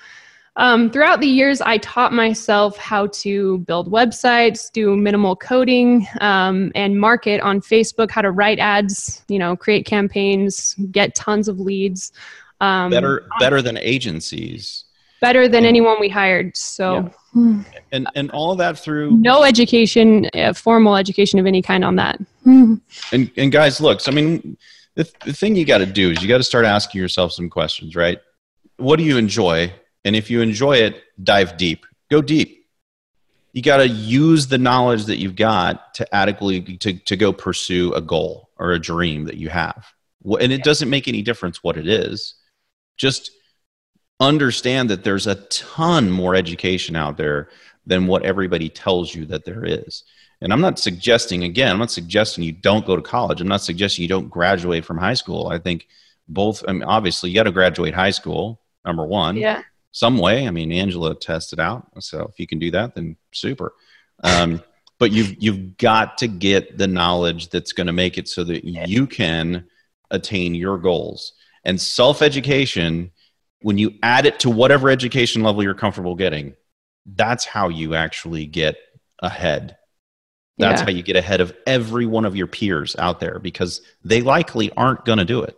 Um, 0.56 0.90
throughout 0.90 1.20
the 1.20 1.28
years, 1.28 1.60
I 1.60 1.78
taught 1.78 2.12
myself 2.12 2.76
how 2.76 3.06
to 3.06 3.58
build 3.58 3.90
websites, 3.90 4.70
do 4.70 4.96
minimal 4.96 5.36
coding, 5.36 6.06
um, 6.20 6.72
and 6.74 7.00
market 7.00 7.40
on 7.40 7.60
Facebook, 7.60 8.10
how 8.10 8.20
to 8.20 8.30
write 8.30 8.58
ads, 8.58 9.24
you 9.28 9.38
know, 9.38 9.56
create 9.56 9.86
campaigns, 9.86 10.74
get 10.90 11.14
tons 11.14 11.48
of 11.48 11.60
leads. 11.60 12.12
Um, 12.60 12.90
Better 12.90 13.26
better 13.38 13.62
than 13.62 13.78
agencies. 13.78 14.84
Better 15.20 15.48
than 15.48 15.64
anyone 15.64 16.00
we 16.00 16.08
hired. 16.08 16.56
So, 16.56 17.10
And 17.92 18.08
and 18.14 18.30
all 18.32 18.56
that 18.56 18.78
through 18.78 19.16
no 19.18 19.44
education, 19.44 20.28
uh, 20.34 20.52
formal 20.52 20.96
education 20.96 21.38
of 21.38 21.46
any 21.46 21.62
kind 21.62 21.84
on 21.84 21.96
that. 21.96 22.18
Hmm. 22.44 22.76
and 23.12 23.30
and 23.36 23.52
guys 23.52 23.82
look 23.82 24.00
so 24.00 24.10
i 24.10 24.14
mean 24.14 24.56
the, 24.96 25.10
the 25.24 25.32
thing 25.32 25.56
you 25.56 25.64
got 25.64 25.78
to 25.78 25.86
do 25.86 26.10
is 26.10 26.22
you 26.22 26.28
got 26.28 26.38
to 26.38 26.44
start 26.44 26.64
asking 26.64 27.00
yourself 27.00 27.32
some 27.32 27.48
questions 27.48 27.94
right? 27.94 28.18
What 28.76 28.96
do 28.96 29.04
you 29.04 29.16
enjoy? 29.16 29.72
And 30.04 30.16
if 30.16 30.30
you 30.30 30.40
enjoy 30.40 30.78
it 30.78 31.02
dive 31.22 31.56
deep. 31.56 31.86
Go 32.10 32.22
deep. 32.22 32.66
You 33.52 33.62
got 33.62 33.78
to 33.78 33.88
use 33.88 34.46
the 34.46 34.58
knowledge 34.58 35.06
that 35.06 35.18
you've 35.18 35.36
got 35.36 35.94
to 35.94 36.14
adequately 36.14 36.76
to, 36.78 36.92
to 36.92 37.16
go 37.16 37.32
pursue 37.32 37.92
a 37.94 38.00
goal 38.00 38.50
or 38.58 38.72
a 38.72 38.78
dream 38.78 39.24
that 39.24 39.36
you 39.36 39.48
have. 39.48 39.86
And 40.24 40.52
it 40.52 40.62
doesn't 40.62 40.90
make 40.90 41.08
any 41.08 41.22
difference 41.22 41.62
what 41.62 41.76
it 41.76 41.88
is. 41.88 42.34
Just 42.96 43.30
understand 44.20 44.90
that 44.90 45.02
there's 45.02 45.26
a 45.26 45.36
ton 45.46 46.10
more 46.10 46.34
education 46.34 46.94
out 46.94 47.16
there 47.16 47.48
than 47.86 48.06
what 48.06 48.24
everybody 48.24 48.68
tells 48.68 49.14
you 49.14 49.24
that 49.26 49.44
there 49.44 49.64
is 49.64 50.04
and 50.40 50.52
I'm 50.52 50.60
not 50.60 50.78
suggesting, 50.78 51.44
again, 51.44 51.70
I'm 51.70 51.78
not 51.78 51.90
suggesting 51.90 52.44
you 52.44 52.52
don't 52.52 52.86
go 52.86 52.96
to 52.96 53.02
college. 53.02 53.40
I'm 53.40 53.48
not 53.48 53.60
suggesting 53.62 54.02
you 54.02 54.08
don't 54.08 54.28
graduate 54.30 54.84
from 54.84 54.96
high 54.96 55.14
school. 55.14 55.48
I 55.48 55.58
think 55.58 55.86
both, 56.28 56.64
I 56.66 56.72
mean, 56.72 56.84
obviously, 56.84 57.30
you 57.30 57.34
got 57.34 57.42
to 57.42 57.52
graduate 57.52 57.94
high 57.94 58.10
school, 58.10 58.60
number 58.84 59.04
one, 59.04 59.36
Yeah. 59.36 59.62
some 59.92 60.16
way. 60.16 60.46
I 60.46 60.50
mean, 60.50 60.72
Angela 60.72 61.14
tested 61.14 61.60
out. 61.60 61.88
So 61.98 62.26
if 62.32 62.40
you 62.40 62.46
can 62.46 62.58
do 62.58 62.70
that, 62.70 62.94
then 62.94 63.16
super. 63.32 63.74
Um, 64.24 64.62
but 64.98 65.12
you've, 65.12 65.42
you've 65.42 65.76
got 65.76 66.18
to 66.18 66.28
get 66.28 66.78
the 66.78 66.86
knowledge 66.86 67.48
that's 67.50 67.72
going 67.72 67.86
to 67.88 67.92
make 67.92 68.16
it 68.16 68.28
so 68.28 68.44
that 68.44 68.64
you 68.64 69.06
can 69.06 69.66
attain 70.10 70.54
your 70.54 70.78
goals. 70.78 71.34
And 71.64 71.78
self 71.78 72.22
education, 72.22 73.10
when 73.62 73.78
you 73.78 73.94
add 74.02 74.26
it 74.26 74.40
to 74.40 74.50
whatever 74.50 74.88
education 74.90 75.42
level 75.42 75.62
you're 75.62 75.74
comfortable 75.74 76.14
getting, 76.14 76.54
that's 77.06 77.44
how 77.44 77.68
you 77.68 77.94
actually 77.94 78.46
get 78.46 78.76
ahead. 79.20 79.76
That's 80.58 80.80
Yeah. 80.80 80.84
how 80.86 80.90
you 80.90 81.02
get 81.02 81.16
ahead 81.16 81.40
of 81.40 81.54
every 81.66 82.06
one 82.06 82.24
of 82.24 82.36
your 82.36 82.46
peers 82.46 82.94
out 82.98 83.20
there 83.20 83.38
because 83.38 83.80
they 84.04 84.20
likely 84.22 84.70
aren't 84.76 85.04
going 85.04 85.18
to 85.18 85.24
do 85.24 85.42
it. 85.42 85.56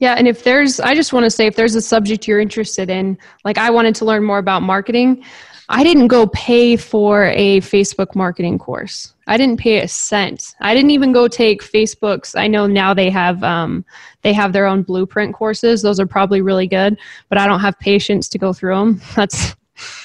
Yeah, 0.00 0.14
and 0.14 0.26
if 0.26 0.42
there's, 0.44 0.80
I 0.80 0.94
just 0.94 1.12
want 1.12 1.24
to 1.24 1.30
say, 1.30 1.46
if 1.46 1.54
there's 1.56 1.74
a 1.74 1.80
subject 1.80 2.26
you're 2.26 2.40
interested 2.40 2.90
in, 2.90 3.16
like 3.44 3.58
I 3.58 3.70
wanted 3.70 3.94
to 3.96 4.04
learn 4.04 4.24
more 4.24 4.38
about 4.38 4.62
marketing, 4.62 5.24
I 5.68 5.82
didn't 5.82 6.08
go 6.08 6.26
pay 6.28 6.76
for 6.76 7.26
a 7.26 7.60
Facebook 7.60 8.14
marketing 8.14 8.58
course. 8.58 9.14
I 9.26 9.36
didn't 9.36 9.58
pay 9.58 9.80
a 9.80 9.88
cent. 9.88 10.54
I 10.60 10.74
didn't 10.74 10.90
even 10.90 11.12
go 11.12 11.28
take 11.28 11.62
Facebook's. 11.62 12.34
I 12.34 12.46
know 12.46 12.66
now 12.66 12.92
they 12.92 13.08
have 13.10 13.42
um, 13.42 13.84
they 14.22 14.32
have 14.32 14.52
their 14.52 14.66
own 14.66 14.82
blueprint 14.82 15.34
courses. 15.34 15.80
Those 15.80 15.98
are 15.98 16.06
probably 16.06 16.42
really 16.42 16.66
good, 16.66 16.98
but 17.28 17.38
I 17.38 17.46
don't 17.46 17.60
have 17.60 17.78
patience 17.78 18.28
to 18.30 18.38
go 18.38 18.52
through 18.52 18.76
them. 18.76 19.00
That's 19.16 19.56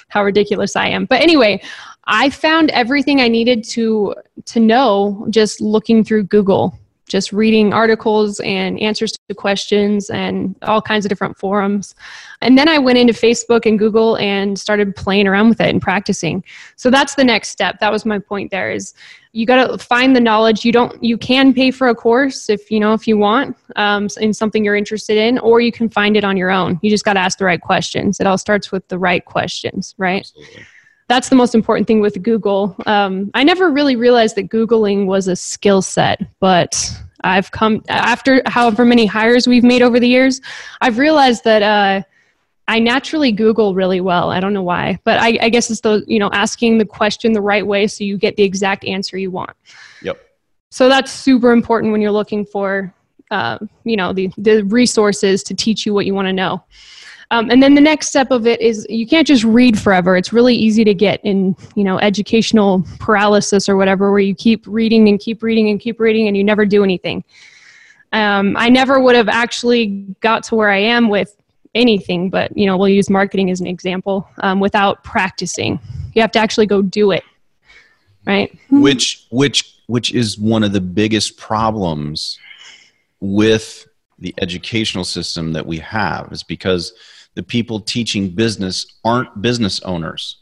how 0.08 0.24
ridiculous 0.24 0.76
I 0.76 0.88
am. 0.88 1.06
But 1.06 1.22
anyway, 1.22 1.62
I 2.06 2.30
found 2.30 2.72
everything 2.72 3.20
I 3.20 3.28
needed 3.28 3.64
to 3.70 4.16
to 4.46 4.60
know 4.60 5.28
just 5.30 5.60
looking 5.60 6.04
through 6.04 6.24
Google 6.24 6.78
just 7.10 7.34
reading 7.34 7.74
articles 7.74 8.40
and 8.40 8.80
answers 8.80 9.12
to 9.12 9.36
questions 9.36 10.10
and 10.10 10.56
all 10.62 10.82
kinds 10.82 11.04
of 11.06 11.10
different 11.10 11.38
forums. 11.38 11.96
And 12.42 12.58
then 12.58 12.70
I 12.70 12.78
went 12.78 12.98
into 12.98 13.12
Facebook 13.12 13.66
and 13.66 13.78
Google 13.78 14.16
and 14.18 14.58
started 14.58 14.96
playing 14.96 15.28
around 15.28 15.50
with 15.50 15.60
it 15.60 15.70
and 15.70 15.82
practicing. 15.82 16.44
So 16.78 16.90
that's 16.90 17.16
the 17.16 17.24
next 17.24 17.50
step. 17.50 17.80
That 17.80 17.92
was 17.92 18.06
my 18.06 18.20
point 18.20 18.52
there 18.52 18.72
is 18.72 18.94
you 19.32 19.46
got 19.46 19.68
to 19.68 19.78
find 19.78 20.16
the 20.16 20.20
knowledge. 20.20 20.66
You 20.66 20.72
don't, 20.72 21.04
you 21.04 21.18
can 21.18 21.54
pay 21.54 21.70
for 21.72 21.90
a 21.90 21.96
course 21.96 22.50
if, 22.50 22.72
you 22.72 22.80
know, 22.80 22.94
if 22.94 23.08
you 23.08 23.18
want 23.18 23.58
um, 23.76 24.08
in 24.20 24.34
something 24.34 24.64
you're 24.64 24.76
interested 24.76 25.18
in, 25.18 25.38
or 25.40 25.62
you 25.62 25.72
can 25.72 25.90
find 25.90 26.18
it 26.18 26.24
on 26.24 26.36
your 26.38 26.50
own. 26.50 26.80
You 26.82 26.90
just 26.90 27.06
got 27.06 27.14
to 27.14 27.20
ask 27.20 27.38
the 27.38 27.46
right 27.46 27.62
questions. 27.62 28.20
It 28.20 28.26
all 28.26 28.40
starts 28.40 28.72
with 28.72 28.88
the 28.88 28.98
right 28.98 29.24
questions, 29.24 29.94
right? 29.98 30.22
Absolutely. 30.22 30.66
That's 31.10 31.28
the 31.28 31.36
most 31.36 31.56
important 31.56 31.88
thing 31.88 32.00
with 32.00 32.22
Google. 32.22 32.76
Um, 32.86 33.32
I 33.34 33.44
never 33.44 33.72
really 33.72 33.96
realized 33.96 34.36
that 34.36 34.48
Googling 34.48 35.08
was 35.08 35.28
a 35.28 35.36
skill 35.36 35.82
set, 35.82 36.22
but 36.40 36.90
I've 37.22 37.52
come 37.52 37.84
after 37.90 38.42
however 38.46 38.86
many 38.86 39.06
hires 39.06 39.48
we've 39.48 39.64
made 39.64 39.82
over 39.82 40.00
the 40.00 40.08
years, 40.08 40.40
I've 40.82 41.00
realized 41.00 41.44
that 41.44 41.64
uh, 41.64 42.04
I 42.68 42.78
naturally 42.78 43.32
Google 43.32 43.74
really 43.74 44.00
well. 44.00 44.30
I 44.30 44.40
don't 44.40 44.54
know 44.54 44.64
why, 44.64 45.00
but 45.04 45.20
I, 45.20 45.40
I 45.42 45.50
guess 45.50 45.72
it's 45.72 45.82
the 45.82 46.06
you 46.08 46.20
know 46.20 46.30
asking 46.32 46.78
the 46.78 46.86
question 46.86 47.34
the 47.34 47.42
right 47.42 47.66
way 47.66 47.88
so 47.88 48.04
you 48.04 48.18
get 48.18 48.36
the 48.36 48.44
exact 48.44 48.86
answer 48.86 49.18
you 49.18 49.32
want. 49.32 49.58
Yep. 50.04 50.20
So 50.70 50.88
that's 50.88 51.12
super 51.12 51.52
important 51.52 51.92
when 51.92 52.02
you're 52.02 52.12
looking 52.12 52.46
for 52.46 52.94
uh, 53.32 53.58
you 53.84 53.98
know 53.98 54.14
the 54.14 54.32
the 54.38 54.62
resources 54.66 55.42
to 55.44 55.56
teach 55.56 55.88
you 55.88 55.94
what 55.96 56.06
you 56.06 56.14
want 56.14 56.28
to 56.28 56.34
know. 56.34 56.64
Um, 57.32 57.52
and 57.52 57.62
then 57.62 57.76
the 57.76 57.82
next 57.82 58.08
step 58.08 58.32
of 58.32 58.48
it 58.48 58.60
is 58.60 58.88
you 58.90 59.06
can't 59.06 59.28
just 59.28 59.44
read 59.44 59.80
forever. 59.80 60.18
It's 60.18 60.34
really 60.34 60.56
easy 60.56 60.84
to 60.84 60.96
get 60.96 61.24
in, 61.24 61.56
you 61.76 61.84
know, 61.84 62.00
educational 62.00 62.84
paralysis 62.98 63.70
or 63.70 63.78
whatever, 63.78 64.10
where 64.10 64.20
you 64.20 64.34
keep 64.34 64.66
reading 64.66 65.08
and 65.10 65.20
keep 65.20 65.44
reading 65.44 65.70
and 65.70 65.80
keep 65.80 66.00
reading 66.00 66.28
and 66.28 66.36
you 66.36 66.44
never 66.44 66.66
do 66.66 66.84
anything. 66.84 67.24
Um, 68.14 68.58
I 68.58 68.70
never 68.70 69.00
would 69.00 69.16
have 69.16 69.30
actually 69.30 70.08
got 70.22 70.44
to 70.46 70.56
where 70.56 70.72
I 70.72 70.80
am 70.80 71.10
with 71.10 71.36
anything, 71.76 72.32
but 72.32 72.56
you 72.58 72.66
know, 72.66 72.78
we'll 72.78 72.90
use 72.90 73.10
marketing 73.10 73.52
as 73.52 73.62
an 73.62 73.68
example 73.68 74.28
um, 74.40 74.60
without 74.60 75.04
practicing. 75.04 75.80
You 76.14 76.22
have 76.24 76.32
to 76.32 76.40
actually 76.40 76.66
go 76.66 76.82
do 76.82 77.12
it, 77.12 77.24
right? 78.26 78.58
Which 78.72 79.28
which 79.30 79.76
which 79.86 80.14
is 80.14 80.40
one 80.40 80.64
of 80.64 80.74
the 80.74 80.82
biggest 80.82 81.38
problems 81.38 82.40
with 83.20 83.88
the 84.18 84.34
educational 84.42 85.04
system 85.04 85.54
that 85.54 85.66
we 85.66 85.78
have 85.78 86.32
is 86.32 86.44
because 86.44 86.94
the 87.36 87.44
people 87.44 87.80
teaching 87.80 88.30
business 88.30 88.98
aren't 89.04 89.42
business 89.42 89.80
owners. 89.82 90.38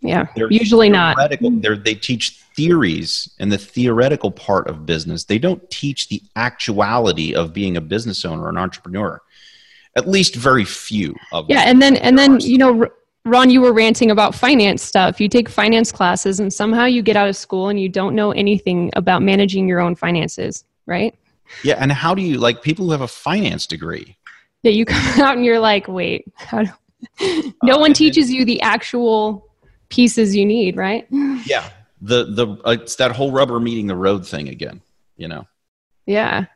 Yeah, 0.00 0.26
they're 0.34 0.50
usually 0.50 0.88
not. 0.88 1.16
They 1.40 1.94
teach 1.94 2.40
theories 2.56 3.34
and 3.38 3.52
the 3.52 3.58
theoretical 3.58 4.30
part 4.30 4.68
of 4.68 4.86
business. 4.86 5.24
They 5.24 5.38
don't 5.38 5.68
teach 5.70 6.08
the 6.08 6.22
actuality 6.36 7.34
of 7.34 7.52
being 7.52 7.76
a 7.76 7.80
business 7.80 8.24
owner 8.24 8.44
or 8.44 8.48
an 8.48 8.56
entrepreneur. 8.56 9.20
At 9.96 10.08
least 10.08 10.36
very 10.36 10.64
few 10.64 11.14
of 11.32 11.48
them. 11.48 11.56
Yeah, 11.56 11.64
and 11.64 11.82
then 11.82 11.96
and 11.96 12.18
then 12.18 12.40
you 12.40 12.58
know 12.58 12.88
Ron, 13.26 13.50
you 13.50 13.60
were 13.60 13.72
ranting 13.72 14.10
about 14.10 14.34
finance 14.34 14.82
stuff. 14.82 15.20
You 15.20 15.28
take 15.28 15.48
finance 15.48 15.92
classes 15.92 16.40
and 16.40 16.52
somehow 16.52 16.86
you 16.86 17.02
get 17.02 17.16
out 17.16 17.28
of 17.28 17.36
school 17.36 17.68
and 17.68 17.78
you 17.78 17.88
don't 17.88 18.14
know 18.14 18.32
anything 18.32 18.90
about 18.96 19.22
managing 19.22 19.68
your 19.68 19.80
own 19.80 19.94
finances, 19.94 20.64
right? 20.86 21.14
Yeah, 21.62 21.74
and 21.78 21.92
how 21.92 22.14
do 22.14 22.22
you 22.22 22.38
like 22.38 22.62
people 22.62 22.86
who 22.86 22.92
have 22.92 23.00
a 23.02 23.08
finance 23.08 23.66
degree? 23.66 24.16
Yeah, 24.62 24.72
you 24.72 24.84
come 24.84 25.20
out 25.20 25.36
and 25.36 25.44
you're 25.44 25.60
like, 25.60 25.88
wait, 25.88 26.24
how 26.36 26.64
do 26.64 26.70
no 27.62 27.76
uh, 27.76 27.80
one 27.80 27.94
teaches 27.94 28.30
you 28.30 28.44
the 28.44 28.60
actual 28.62 29.48
pieces 29.88 30.36
you 30.36 30.44
need, 30.44 30.76
right? 30.76 31.06
Yeah, 31.46 31.70
the 32.02 32.24
the 32.24 32.46
uh, 32.66 32.72
it's 32.72 32.96
that 32.96 33.12
whole 33.12 33.32
rubber 33.32 33.58
meeting 33.58 33.86
the 33.86 33.96
road 33.96 34.26
thing 34.26 34.48
again, 34.48 34.82
you 35.16 35.26
know. 35.26 35.46
Yeah. 36.04 36.46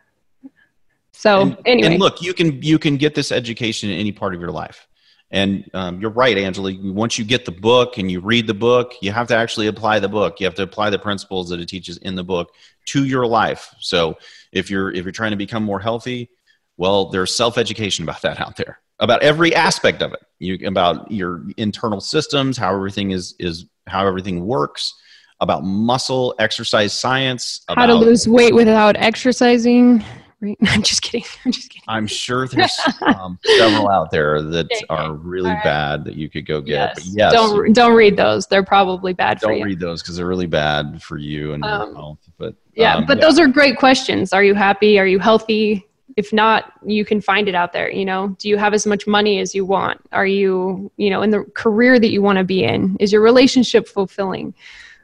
So 1.13 1.41
and, 1.41 1.59
anyway, 1.65 1.93
and 1.93 2.01
look, 2.01 2.21
you 2.21 2.35
can 2.35 2.61
you 2.63 2.79
can 2.79 2.99
get 2.99 3.15
this 3.15 3.33
education 3.33 3.89
in 3.89 3.99
any 3.99 4.13
part 4.13 4.35
of 4.35 4.41
your 4.41 4.51
life. 4.51 4.87
And 5.31 5.69
um, 5.73 6.01
you're 6.01 6.11
right, 6.11 6.37
Angela. 6.37 6.73
Once 6.81 7.19
you 7.19 7.25
get 7.25 7.45
the 7.45 7.51
book 7.51 7.97
and 7.99 8.11
you 8.11 8.21
read 8.21 8.47
the 8.47 8.55
book, 8.55 8.95
you 9.01 9.11
have 9.11 9.27
to 9.29 9.37
actually 9.37 9.69
apply 9.69 9.99
the 9.99 10.09
book. 10.09 10.39
You 10.39 10.47
have 10.47 10.55
to 10.57 10.63
apply 10.63 10.91
the 10.91 10.99
principles 10.99 11.49
that 11.49 11.61
it 11.61 11.67
teaches 11.67 11.97
in 11.97 12.15
the 12.15 12.23
book 12.23 12.53
to 12.87 13.05
your 13.05 13.27
life. 13.27 13.75
So 13.81 14.19
if 14.53 14.71
you're 14.71 14.93
if 14.93 15.05
you're 15.05 15.13
trying 15.13 15.31
to 15.31 15.37
become 15.37 15.65
more 15.65 15.81
healthy, 15.81 16.29
well, 16.77 17.07
there's 17.07 17.35
self 17.35 17.59
education 17.59 18.05
about 18.05 18.23
that 18.23 18.41
out 18.41 18.57
there, 18.57 18.79
about 18.99 19.23
every 19.23 19.55
aspect 19.55 20.03
of 20.03 20.13
it. 20.13 20.21
You 20.39 20.59
about 20.67 21.11
your 21.11 21.45
internal 21.57 22.01
systems, 22.01 22.57
how 22.57 22.75
everything 22.75 23.13
is 23.13 23.35
is 23.39 23.67
how 23.87 24.07
everything 24.07 24.47
works, 24.47 24.95
about 25.41 25.65
muscle 25.65 26.35
exercise 26.39 26.93
science, 26.93 27.65
about, 27.69 27.83
how 27.83 27.87
to 27.87 27.95
lose 27.95 28.27
weight 28.27 28.55
without 28.55 28.97
exercising. 28.97 30.05
Right? 30.41 30.59
I'm 30.67 30.83
just 30.83 31.03
kidding. 31.03 31.25
I'm 31.45 31.53
just 31.53 31.71
kidding. 31.71 31.85
I'm 31.87 32.07
sure 32.07 32.49
there's 32.53 32.79
um, 33.03 33.39
several 33.57 33.89
out 33.89 34.11
there 34.11 34.43
that 34.43 34.69
are 34.91 35.15
really 35.15 35.51
right. 35.51 35.65
bad 35.65 36.05
that 36.05 36.17
you 36.17 36.29
could 36.29 36.47
go 36.47 36.61
get. 36.61 36.69
Yes. 36.71 36.95
But 36.95 37.05
yes, 37.17 37.33
don't 37.33 37.73
don't 37.73 37.95
read 37.95 38.17
those. 38.17 38.47
They're 38.47 38.65
probably 38.65 39.13
bad 39.13 39.41
for 39.41 39.53
you. 39.53 39.61
Don't 39.61 39.69
read 39.69 39.81
those 39.81 40.03
because 40.03 40.17
they're 40.17 40.27
really 40.27 40.47
bad 40.47 41.03
for 41.03 41.19
you 41.19 41.53
and 41.53 41.65
um, 41.65 41.89
your 41.89 41.97
health. 41.97 42.19
But 42.37 42.57
yeah, 42.75 42.97
um, 42.97 43.07
but 43.07 43.19
yeah. 43.19 43.25
those 43.25 43.39
are 43.39 43.47
great 43.47 43.79
questions. 43.79 44.33
Are 44.33 44.43
you 44.43 44.55
happy? 44.55 44.99
Are 44.99 45.07
you 45.07 45.19
healthy? 45.19 45.87
If 46.17 46.33
not, 46.33 46.73
you 46.87 47.05
can 47.05 47.21
find 47.21 47.49
it 47.49 47.55
out 47.55 47.73
there. 47.73 47.91
You 47.91 48.05
know, 48.05 48.37
do 48.39 48.49
you 48.49 48.57
have 48.57 48.73
as 48.73 48.87
much 48.87 49.07
money 49.07 49.41
as 49.41 49.55
you 49.55 49.65
want? 49.65 50.01
Are 50.13 50.27
you, 50.27 50.93
you 50.97 51.11
know, 51.11 51.23
in 51.23 51.31
the 51.31 51.43
career 51.55 51.99
that 51.99 52.11
you 52.11 52.23
want 52.23 52.39
to 52.39 52.45
be 52.45 52.63
in? 52.63 52.97
Is 53.01 53.13
your 53.13 53.23
relationship 53.23 53.89
fulfilling? 53.89 54.55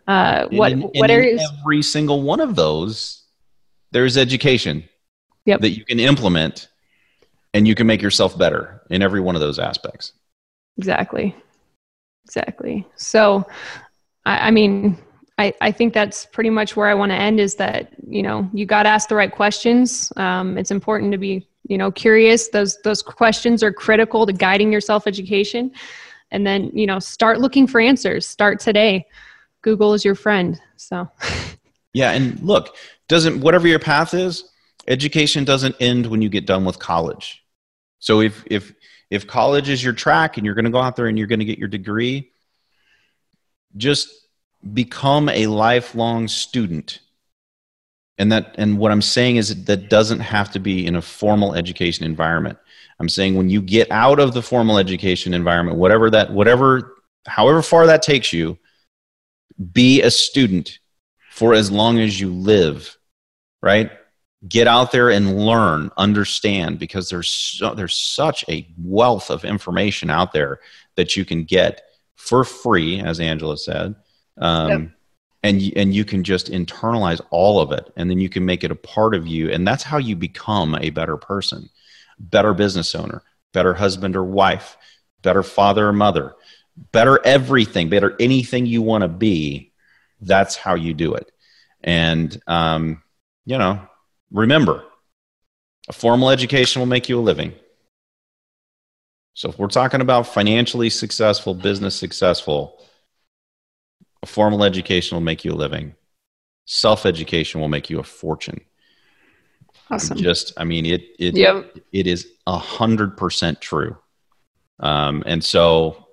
Uh, 0.07 0.46
what 0.51 0.73
in, 0.73 0.83
what 0.83 1.11
areas? 1.11 1.42
Every 1.61 1.83
single 1.83 2.23
one 2.23 2.40
of 2.40 2.55
those, 2.57 3.23
there's 3.90 4.16
education 4.16 4.85
yep. 5.44 5.61
that 5.61 5.70
you 5.70 5.85
can 5.85 5.99
implement, 6.01 6.68
and 7.55 7.66
you 7.66 7.75
can 7.75 7.87
make 7.87 8.03
yourself 8.03 8.38
better 8.38 8.83
in 8.90 9.03
every 9.03 9.20
one 9.20 9.35
of 9.35 9.40
those 9.40 9.59
aspects. 9.59 10.12
Exactly, 10.79 11.35
exactly. 12.25 12.87
So, 12.96 13.46
I, 14.25 14.49
I 14.49 14.51
mean, 14.51 14.96
I, 15.40 15.55
I 15.62 15.72
think 15.72 15.94
that's 15.94 16.26
pretty 16.26 16.50
much 16.50 16.76
where 16.76 16.87
I 16.87 16.92
want 16.92 17.12
to 17.12 17.16
end 17.16 17.40
is 17.40 17.55
that, 17.55 17.92
you 18.07 18.22
know, 18.22 18.48
you 18.53 18.66
got 18.66 18.83
to 18.83 18.90
ask 18.90 19.09
the 19.09 19.14
right 19.14 19.33
questions. 19.33 20.12
Um, 20.16 20.59
it's 20.59 20.70
important 20.70 21.12
to 21.12 21.18
be, 21.18 21.48
you 21.66 21.79
know, 21.79 21.90
curious. 21.90 22.48
Those, 22.48 22.76
those 22.83 23.00
questions 23.00 23.62
are 23.62 23.72
critical 23.72 24.26
to 24.26 24.35
guiding 24.35 24.70
your 24.70 24.83
self 24.83 25.07
education. 25.07 25.72
And 26.31 26.46
then, 26.46 26.70
you 26.74 26.87
know, 26.87 26.98
start 26.98 27.40
looking 27.40 27.66
for 27.66 27.81
answers. 27.81 28.29
Start 28.29 28.61
today. 28.61 29.07
Google 29.62 29.94
is 29.94 30.05
your 30.05 30.14
friend. 30.14 30.61
So, 30.76 31.09
yeah. 31.94 32.11
And 32.11 32.38
look, 32.40 32.76
doesn't, 33.09 33.40
whatever 33.40 33.66
your 33.66 33.79
path 33.79 34.12
is, 34.12 34.44
education 34.88 35.44
doesn't 35.44 35.74
end 35.81 36.05
when 36.05 36.20
you 36.20 36.29
get 36.29 36.44
done 36.44 36.66
with 36.66 36.79
college. 36.79 37.42
So 37.98 38.20
if, 38.20 38.44
if, 38.50 38.74
if 39.09 39.26
college 39.26 39.70
is 39.70 39.83
your 39.83 39.94
track 39.94 40.37
and 40.37 40.44
you're 40.44 40.55
going 40.55 40.66
to 40.66 40.70
go 40.70 40.81
out 40.81 40.96
there 40.96 41.07
and 41.07 41.16
you're 41.16 41.26
going 41.26 41.38
to 41.38 41.46
get 41.46 41.59
your 41.59 41.68
degree, 41.68 42.31
just 43.79 44.19
become 44.73 45.29
a 45.29 45.46
lifelong 45.46 46.29
student. 46.29 47.01
And 48.18 48.31
that 48.33 48.55
and 48.59 48.79
what 48.79 48.92
i'm 48.92 49.01
saying 49.01 49.37
is 49.37 49.64
that 49.64 49.88
doesn't 49.88 50.20
have 50.20 50.53
to 50.53 50.61
be 50.61 50.87
in 50.87 50.96
a 50.96 51.03
formal 51.03 51.55
education 51.55 52.05
environment. 52.05 52.59
I'm 52.99 53.09
saying 53.09 53.35
when 53.35 53.49
you 53.49 53.62
get 53.62 53.90
out 53.90 54.20
of 54.20 54.35
the 54.35 54.42
formal 54.42 54.77
education 54.77 55.33
environment 55.33 55.79
whatever 55.79 56.11
that 56.11 56.31
whatever 56.31 56.96
however 57.27 57.62
far 57.62 57.87
that 57.87 58.03
takes 58.03 58.31
you 58.33 58.59
be 59.73 60.03
a 60.03 60.11
student 60.11 60.79
for 61.31 61.55
as 61.55 61.70
long 61.70 61.99
as 61.99 62.20
you 62.20 62.31
live 62.31 62.99
right? 63.62 63.90
Get 64.49 64.66
out 64.66 64.90
there 64.90 65.11
and 65.11 65.44
learn 65.44 65.90
understand 65.96 66.79
because 66.79 67.11
there's 67.11 67.29
so, 67.29 67.75
there's 67.75 67.94
such 67.94 68.44
a 68.49 68.66
wealth 68.79 69.31
of 69.31 69.44
information 69.44 70.09
out 70.11 70.33
there 70.33 70.61
that 70.96 71.16
you 71.16 71.25
can 71.25 71.44
get 71.44 71.83
for 72.16 72.44
free 72.44 73.01
as 73.01 73.20
angela 73.20 73.57
said 73.57 73.94
um, 74.40 74.70
yep. 74.70 74.90
and 75.42 75.72
and 75.76 75.94
you 75.94 76.05
can 76.05 76.24
just 76.24 76.50
internalize 76.50 77.20
all 77.31 77.61
of 77.61 77.72
it 77.72 77.92
and 77.96 78.11
then 78.11 78.18
you 78.18 78.29
can 78.29 78.44
make 78.44 78.64
it 78.64 78.70
a 78.70 78.76
part 78.76 79.14
of 79.14 79.26
you 79.26 79.50
and 79.50 79.66
that's 79.66 79.83
how 79.83 79.98
you 79.98 80.16
become 80.16 80.74
a 80.76 80.90
better 80.90 81.16
person 81.16 81.68
better 82.18 82.53
business 82.53 82.94
owner 82.94 83.22
better 83.53 83.74
husband 83.74 84.16
or 84.16 84.24
wife 84.24 84.76
better 85.22 85.42
father 85.42 85.88
or 85.88 85.92
mother 85.92 86.35
better 86.92 87.20
everything 87.24 87.88
better 87.88 88.16
anything 88.18 88.66
you 88.66 88.83
want 88.83 89.03
to 89.03 89.09
be 89.09 89.72
that's 90.20 90.57
how 90.57 90.74
you 90.74 90.94
do 90.94 91.14
it 91.14 91.31
and 91.83 92.40
um, 92.46 93.03
you 93.44 93.59
know 93.59 93.81
remember 94.31 94.85
a 95.88 95.92
formal 95.92 96.31
education 96.31 96.81
will 96.81 96.87
make 96.87 97.09
you 97.09 97.18
a 97.18 97.20
living 97.20 97.53
so 99.35 99.48
if 99.48 99.59
we're 99.59 99.68
talking 99.68 100.00
about 100.00 100.26
financially 100.26 100.90
successful 100.90 101.55
business 101.55 101.94
successful 101.94 102.81
formal 104.30 104.64
education 104.64 105.16
will 105.16 105.22
make 105.22 105.44
you 105.44 105.52
a 105.52 105.54
living. 105.54 105.94
Self 106.64 107.04
education 107.04 107.60
will 107.60 107.68
make 107.68 107.90
you 107.90 107.98
a 107.98 108.04
fortune. 108.04 108.60
Awesome. 109.90 110.18
Just, 110.18 110.52
I 110.56 110.64
mean, 110.64 110.86
it 110.86 111.02
it 111.18 111.36
yep. 111.36 111.76
it 111.92 112.06
is 112.06 112.28
a 112.46 112.58
hundred 112.58 113.16
percent 113.16 113.60
true. 113.60 113.96
Um, 114.78 115.24
and 115.26 115.42
so, 115.42 116.06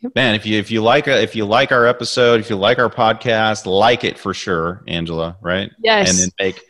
yep. 0.00 0.12
man, 0.14 0.34
if 0.34 0.44
you 0.44 0.58
if 0.58 0.70
you 0.70 0.82
like 0.82 1.06
if 1.06 1.36
you 1.36 1.46
like 1.46 1.70
our 1.70 1.86
episode, 1.86 2.40
if 2.40 2.50
you 2.50 2.56
like 2.56 2.78
our 2.78 2.90
podcast, 2.90 3.66
like 3.66 4.02
it 4.02 4.18
for 4.18 4.34
sure, 4.34 4.82
Angela. 4.88 5.36
Right? 5.40 5.70
Yes. 5.80 6.10
And 6.10 6.18
then 6.18 6.30
make 6.40 6.64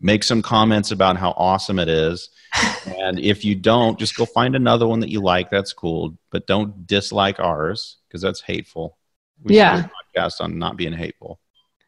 make 0.00 0.24
some 0.24 0.42
comments 0.42 0.90
about 0.90 1.16
how 1.16 1.30
awesome 1.36 1.78
it 1.78 1.88
is. 1.88 2.30
and 2.86 3.18
if 3.18 3.44
you 3.44 3.54
don't, 3.54 3.98
just 3.98 4.16
go 4.16 4.24
find 4.24 4.56
another 4.56 4.86
one 4.86 5.00
that 5.00 5.10
you 5.10 5.20
like. 5.20 5.50
That's 5.50 5.72
cool, 5.72 6.16
but 6.30 6.46
don't 6.46 6.86
dislike 6.86 7.40
ours 7.40 7.98
because 8.08 8.22
that's 8.22 8.40
hateful. 8.40 8.96
We 9.42 9.56
yeah. 9.56 9.88
Podcast 10.16 10.40
on 10.40 10.58
not 10.58 10.76
being 10.76 10.92
hateful. 10.92 11.38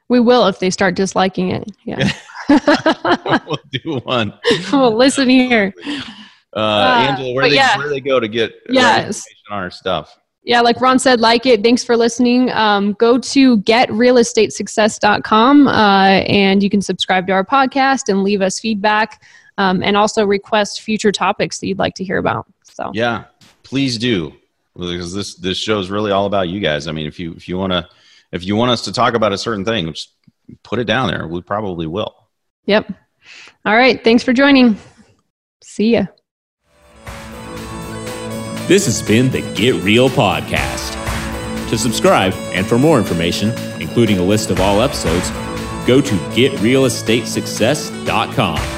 We 0.09 0.21
will 0.21 0.47
if 0.47 0.59
they 0.59 0.71
start 0.71 0.95
disliking 0.95 1.51
it. 1.51 1.71
Yeah. 1.85 2.11
we'll 3.47 3.59
do 3.71 3.99
one. 4.05 4.33
well, 4.73 4.97
listen 4.97 5.29
here. 5.29 5.75
Uh, 6.57 6.59
uh, 6.59 7.07
Angela, 7.11 7.35
where, 7.35 7.47
they, 7.49 7.57
yeah. 7.57 7.77
where 7.77 7.91
they 7.91 8.01
go 8.01 8.19
to 8.19 8.27
get 8.27 8.55
yes. 8.71 9.23
on 9.51 9.59
our 9.59 9.71
stuff? 9.71 10.19
Yeah, 10.45 10.63
like 10.63 10.81
Ron 10.81 10.99
said, 10.99 11.21
like 11.21 11.45
it. 11.45 11.63
Thanks 11.63 11.85
for 11.85 11.95
listening. 11.95 12.51
Um, 12.53 12.95
go 12.95 13.19
to 13.19 13.59
getrealestatesuccess.com 13.59 15.69
uh, 15.69 16.07
and 16.27 16.63
you 16.63 16.71
can 16.71 16.81
subscribe 16.81 17.27
to 17.27 17.35
our 17.35 17.45
podcast 17.45 18.09
and 18.09 18.23
leave 18.23 18.41
us 18.41 18.59
feedback 18.59 19.23
um, 19.59 19.83
and 19.83 19.95
also 19.95 20.25
request 20.25 20.81
future 20.81 21.13
topics 21.13 21.59
that 21.59 21.67
you'd 21.67 21.79
like 21.79 21.95
to 21.97 22.05
hear 22.05 22.17
about. 22.17 22.47
So, 22.65 22.91
yeah, 22.95 23.25
please 23.63 23.99
do 23.99 24.33
because 24.75 25.13
this 25.13 25.35
this 25.35 25.59
show 25.59 25.81
is 25.81 25.91
really 25.91 26.13
all 26.13 26.25
about 26.25 26.49
you 26.49 26.61
guys. 26.61 26.87
I 26.87 26.93
mean, 26.93 27.07
if 27.07 27.19
you 27.19 27.33
if 27.33 27.49
you 27.49 27.59
want 27.59 27.73
to 27.73 27.89
if 28.33 28.45
you 28.45 28.57
want 28.57 28.71
us 28.71 28.83
to 28.83 28.93
talk 28.93 29.15
about 29.15 29.33
a 29.33 29.39
certain 29.39 29.65
thing, 29.65 29.87
just 29.87 30.13
put 30.63 30.79
it 30.79 30.85
down 30.85 31.09
there. 31.09 31.27
We 31.27 31.41
probably 31.43 31.87
will. 31.87 32.15
Yep. 32.67 32.93
All 33.65 33.75
right. 33.75 34.03
Thanks 34.05 34.23
for 34.23 34.33
joining. 34.33 34.77
See 35.63 35.93
ya. 35.93 36.07
This 38.67 38.85
has 38.85 39.03
been 39.03 39.31
the 39.31 39.41
Get 39.55 39.75
Real 39.83 40.11
Podcast. 40.11 40.97
To 41.71 41.79
subscribe 41.79 42.35
and 42.53 42.67
for 42.67 42.79
more 42.79 42.99
information, 42.99 43.51
including 43.81 44.19
a 44.19 44.23
list 44.23 44.51
of 44.51 44.61
all 44.61 44.83
episodes, 44.83 45.31
go 45.87 46.01
to 46.01 46.15
getrealestatesuccess.com. 46.35 48.78